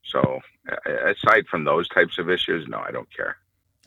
[0.05, 0.41] So,
[0.85, 3.37] aside from those types of issues, no, I don't care.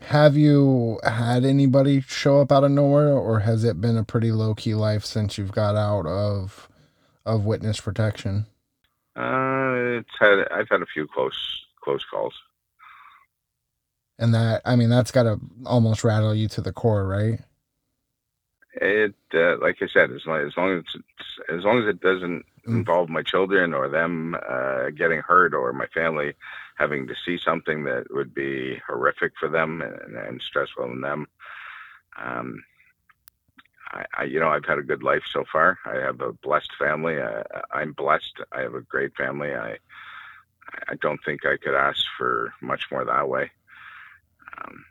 [0.01, 4.33] Have you had anybody show up out of nowhere, or has it been a pretty
[4.33, 6.69] low key life since you've got out of
[7.25, 8.47] of witness protection?
[9.17, 10.47] Uh, it's had.
[10.51, 12.35] I've had a few close close calls
[14.19, 17.41] and that I mean that's got to almost rattle you to the core, right?
[18.79, 20.85] It, uh, like I said, as long as long as
[21.49, 22.67] as long as it doesn't mm.
[22.67, 26.35] involve my children or them uh, getting hurt or my family
[26.77, 31.27] having to see something that would be horrific for them and, and stressful on them.
[32.19, 32.63] Um,
[33.93, 35.79] I, I, you know, I've had a good life so far.
[35.87, 37.21] I have a blessed family.
[37.21, 37.43] I,
[37.73, 38.41] I'm blessed.
[38.53, 39.55] I have a great family.
[39.55, 39.79] I,
[40.89, 43.51] I don't think I could ask for much more that way.
[44.67, 44.85] Um,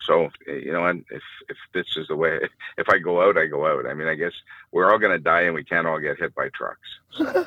[0.00, 2.38] so you know, if if this is the way,
[2.78, 3.86] if I go out, I go out.
[3.86, 4.32] I mean, I guess
[4.72, 6.88] we're all going to die, and we can't all get hit by trucks.
[7.12, 7.46] So.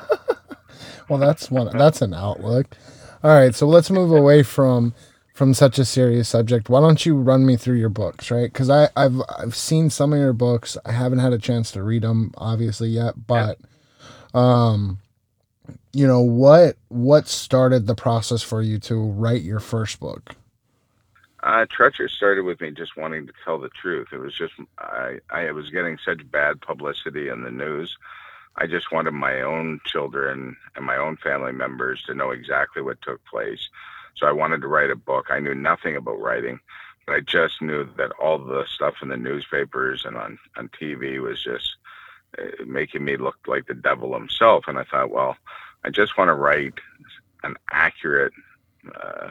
[1.08, 1.76] well, that's one.
[1.76, 2.76] That's an outlook.
[3.22, 4.94] All right, so let's move away from
[5.34, 6.68] from such a serious subject.
[6.68, 8.52] Why don't you run me through your books, right?
[8.52, 10.76] Because I I've I've seen some of your books.
[10.84, 13.58] I haven't had a chance to read them, obviously yet, but
[14.34, 14.98] um,
[15.92, 20.34] you know what what started the process for you to write your first book?
[21.40, 24.08] Uh, Treacherous started with me just wanting to tell the truth.
[24.12, 27.96] It was just I, I was getting such bad publicity in the news.
[28.56, 33.00] I just wanted my own children and my own family members to know exactly what
[33.02, 33.68] took place.
[34.16, 35.26] So I wanted to write a book.
[35.30, 36.58] I knew nothing about writing,
[37.06, 41.22] but I just knew that all the stuff in the newspapers and on, on TV
[41.22, 41.76] was just
[42.36, 44.64] uh, making me look like the devil himself.
[44.66, 45.36] And I thought, well,
[45.84, 46.74] I just want to write
[47.44, 48.32] an accurate
[48.92, 49.30] uh,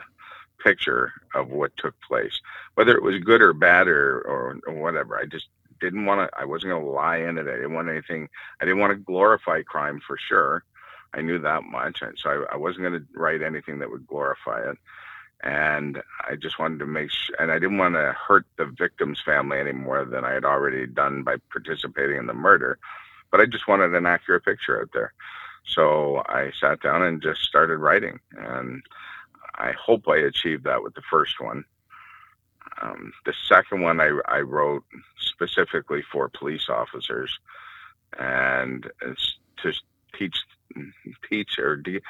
[0.68, 2.42] picture of what took place,
[2.76, 5.18] whether it was good or bad or, or, or whatever.
[5.18, 5.48] I just
[5.80, 7.48] didn't want to, I wasn't going to lie in it.
[7.48, 8.28] I didn't want anything,
[8.60, 10.64] I didn't want to glorify crime for sure.
[11.14, 12.02] I knew that much.
[12.02, 14.78] And so I, I wasn't going to write anything that would glorify it.
[15.44, 19.22] And I just wanted to make sure, and I didn't want to hurt the victim's
[19.22, 22.78] family any more than I had already done by participating in the murder.
[23.32, 25.14] But I just wanted an accurate picture out there.
[25.66, 28.20] So I sat down and just started writing.
[28.38, 28.82] And
[29.58, 31.66] I hope I achieved that with the first one.
[32.82, 34.84] Um, the second one I, I wrote
[35.20, 37.38] specifically for police officers,
[38.18, 39.74] and it's to
[40.18, 40.38] teach
[41.30, 42.02] teach or de-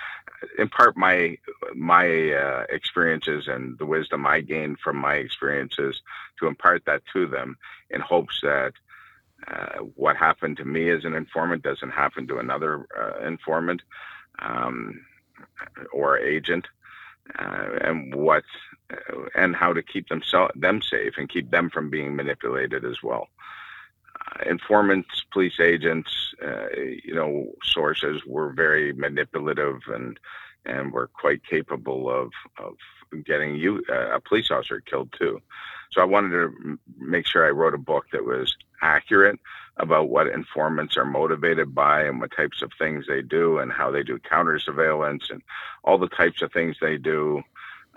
[0.58, 1.38] impart my
[1.76, 6.02] my uh, experiences and the wisdom I gained from my experiences
[6.40, 7.58] to impart that to them
[7.90, 8.74] in hopes that
[9.48, 13.82] uh, what happened to me as an informant doesn't happen to another uh, informant
[14.40, 15.06] um,
[15.94, 16.68] or agent
[17.40, 18.44] uh, and what
[18.92, 22.86] uh, and how to keep them so, them safe and keep them from being manipulated
[22.86, 23.28] as well.
[24.16, 26.68] Uh, informants, police agents, uh,
[27.04, 30.20] you know, sources were very manipulative and
[30.66, 32.76] and were quite capable of of
[33.26, 35.42] getting you uh, a police officer killed too.
[35.92, 39.40] So I wanted to make sure I wrote a book that was accurate
[39.80, 43.92] about what informants are motivated by and what types of things they do and how
[43.92, 45.42] they do counter surveillance and
[45.84, 47.44] all the types of things they do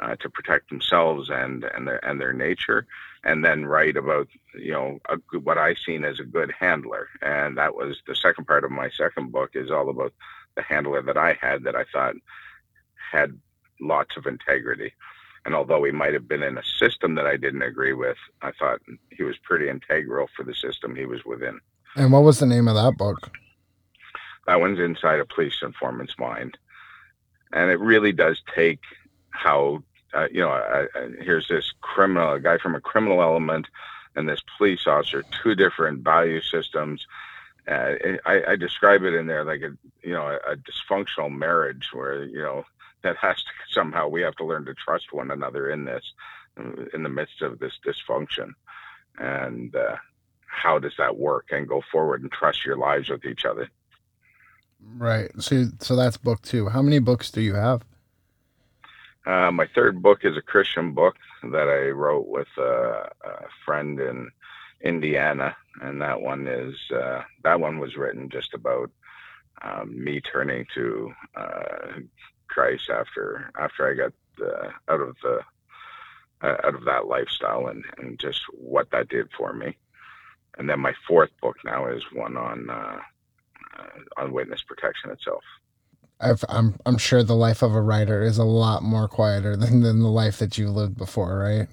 [0.01, 2.87] uh, to protect themselves and and their and their nature,
[3.25, 7.59] and then write about you know a, what I seen as a good handler, and
[7.59, 10.15] that was the second part of my second book is all about
[10.57, 12.15] the handler that I had that I thought
[13.13, 13.39] had
[13.81, 14.93] lots of integrity.
[15.45, 18.53] And although he might have been in a system that I didn't agree with, I
[18.53, 18.81] thought
[19.11, 21.59] he was pretty integral for the system he was within.
[21.97, 23.31] And what was the name of that book?
[24.47, 26.59] That one's inside a police informant's mind.
[27.53, 28.81] And it really does take
[29.31, 29.83] how,
[30.15, 33.67] uh, you know, uh, uh, here's this criminal, a guy from a criminal element
[34.17, 37.07] and this police officer, two different value systems.
[37.69, 37.95] Uh,
[38.27, 39.71] I, I, describe it in there like a,
[40.03, 42.65] you know, a, a dysfunctional marriage where, you know,
[43.03, 46.05] that has to somehow we have to learn to trust one another in this
[46.95, 48.53] in the midst of this dysfunction.
[49.19, 49.97] And uh,
[50.47, 53.69] how does that work and go forward and trust your lives with each other?
[54.97, 55.31] Right.
[55.39, 56.69] So so that's book two.
[56.69, 57.83] How many books do you have?
[59.27, 64.01] Uh, my third book is a christian book that i wrote with a, a friend
[64.01, 64.31] in
[64.81, 65.55] indiana.
[65.83, 68.91] And that one is uh, that one was written just about
[69.63, 72.01] um, me turning to uh,
[72.51, 74.13] Christ after after I got
[74.45, 75.41] uh, out of the
[76.43, 79.77] uh, out of that lifestyle and and just what that did for me.
[80.59, 82.99] And then my fourth book now is one on uh,
[83.79, 85.43] uh on witness protection itself.
[86.21, 89.81] I've, I'm I'm sure the life of a writer is a lot more quieter than,
[89.81, 91.69] than the life that you lived before, right?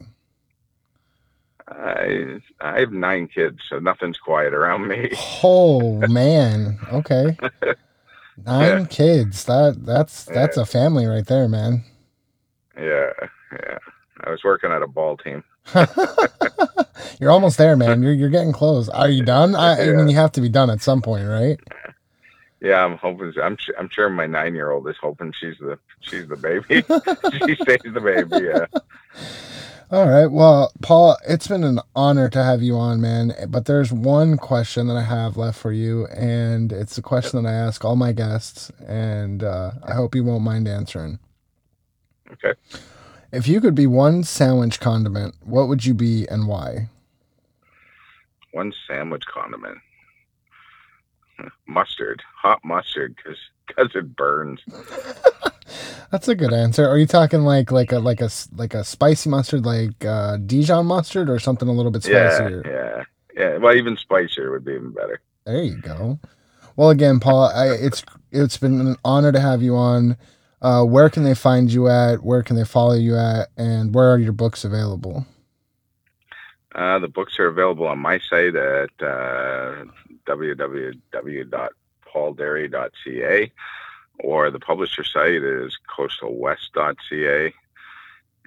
[1.68, 5.12] I I have nine kids, so nothing's quiet around me.
[5.44, 7.38] Oh man, okay.
[8.46, 8.86] Nine yeah.
[8.86, 9.46] kids.
[9.46, 10.64] That that's that's yeah.
[10.64, 11.84] a family right there, man.
[12.78, 13.12] Yeah,
[13.52, 13.78] yeah.
[14.24, 15.44] I was working at a ball team.
[17.20, 18.02] you're almost there, man.
[18.02, 18.90] You're you're getting close.
[18.90, 19.56] Are you done?
[19.56, 19.92] I, yeah.
[19.92, 21.60] I mean, you have to be done at some point, right?
[22.62, 23.34] Yeah, I'm hoping.
[23.42, 26.82] I'm I'm sure my nine year old is hoping she's the she's the baby.
[27.48, 28.46] she stays the baby.
[28.46, 28.66] Yeah.
[29.90, 30.26] All right.
[30.26, 33.34] Well, Paul, it's been an honor to have you on, man.
[33.48, 37.50] But there's one question that I have left for you, and it's a question that
[37.50, 41.20] I ask all my guests, and uh, I hope you won't mind answering.
[42.34, 42.60] Okay.
[43.32, 46.90] If you could be one sandwich condiment, what would you be and why?
[48.52, 49.78] One sandwich condiment.
[51.66, 54.61] Mustard, hot mustard, because because it burns.
[56.11, 56.88] That's a good answer.
[56.88, 60.86] Are you talking like like a like a like a spicy mustard, like uh, Dijon
[60.86, 62.63] mustard, or something a little bit spicier?
[62.65, 63.57] Yeah, yeah, yeah.
[63.57, 65.22] Well, even spicier would be even better.
[65.45, 66.20] There you go.
[66.76, 70.18] Well, again, Paul, I, it's it's been an honor to have you on.
[70.61, 72.24] Uh, where can they find you at?
[72.24, 73.49] Where can they follow you at?
[73.57, 75.26] And where are your books available?
[76.74, 79.84] Uh, the books are available on my site at uh,
[82.18, 83.51] www.paulderry.ca
[84.20, 87.53] or the publisher site is coastalwest.ca.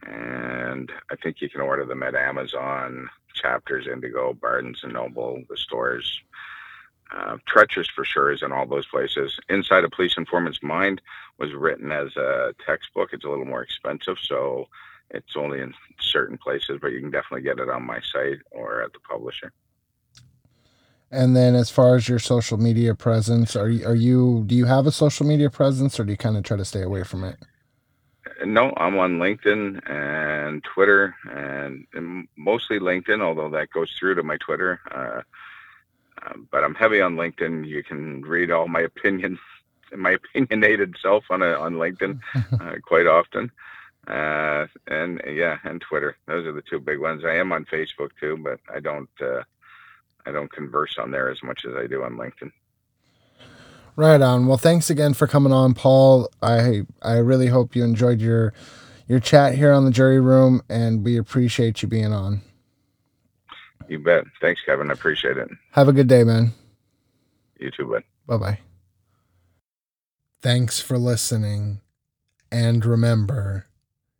[0.02, 5.56] And I think you can order them at Amazon, Chapters, Indigo, Barnes and Noble, the
[5.56, 6.20] stores.
[7.12, 9.38] Uh, Treacherous for sure is in all those places.
[9.48, 11.00] Inside a Police Informant's Mind
[11.38, 13.10] was written as a textbook.
[13.12, 14.68] It's a little more expensive, so
[15.10, 18.82] it's only in certain places, but you can definitely get it on my site or
[18.82, 19.52] at the publisher.
[21.10, 24.66] And then as far as your social media presence, are you, are you do you
[24.66, 27.24] have a social media presence or do you kind of try to stay away from
[27.24, 27.36] it?
[28.44, 34.22] No, I'm on LinkedIn and Twitter and, and mostly LinkedIn, although that goes through to
[34.22, 34.80] my Twitter.
[34.90, 35.22] Uh,
[36.22, 37.66] uh, but I'm heavy on LinkedIn.
[37.66, 39.38] You can read all my opinions,
[39.96, 42.20] my opinionated self on a, on LinkedIn
[42.60, 43.50] uh, quite often.
[44.06, 46.16] Uh, and yeah, and Twitter.
[46.26, 47.24] Those are the two big ones.
[47.24, 49.42] I am on Facebook too, but I don't uh,
[50.26, 52.52] I don't converse on there as much as I do on LinkedIn.
[53.96, 54.46] Right on.
[54.46, 56.30] Well, thanks again for coming on, Paul.
[56.42, 58.52] I I really hope you enjoyed your
[59.08, 62.42] your chat here on the jury room, and we appreciate you being on.
[63.88, 64.24] You bet.
[64.40, 64.90] Thanks, Kevin.
[64.90, 65.48] I appreciate it.
[65.72, 66.52] Have a good day, man.
[67.58, 68.04] You too, bud.
[68.26, 68.58] Bye bye.
[70.40, 71.80] Thanks for listening.
[72.52, 73.66] And remember,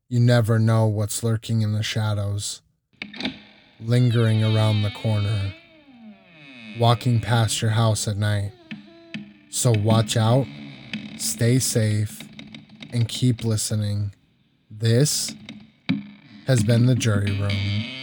[0.09, 2.61] you never know what's lurking in the shadows,
[3.81, 5.55] lingering around the corner
[6.79, 8.53] walking past your house at night.
[9.51, 10.47] So watch out,
[11.19, 12.23] stay safe,
[12.93, 14.15] and keep listening.
[14.71, 15.35] This
[16.47, 18.00] has been the jury room.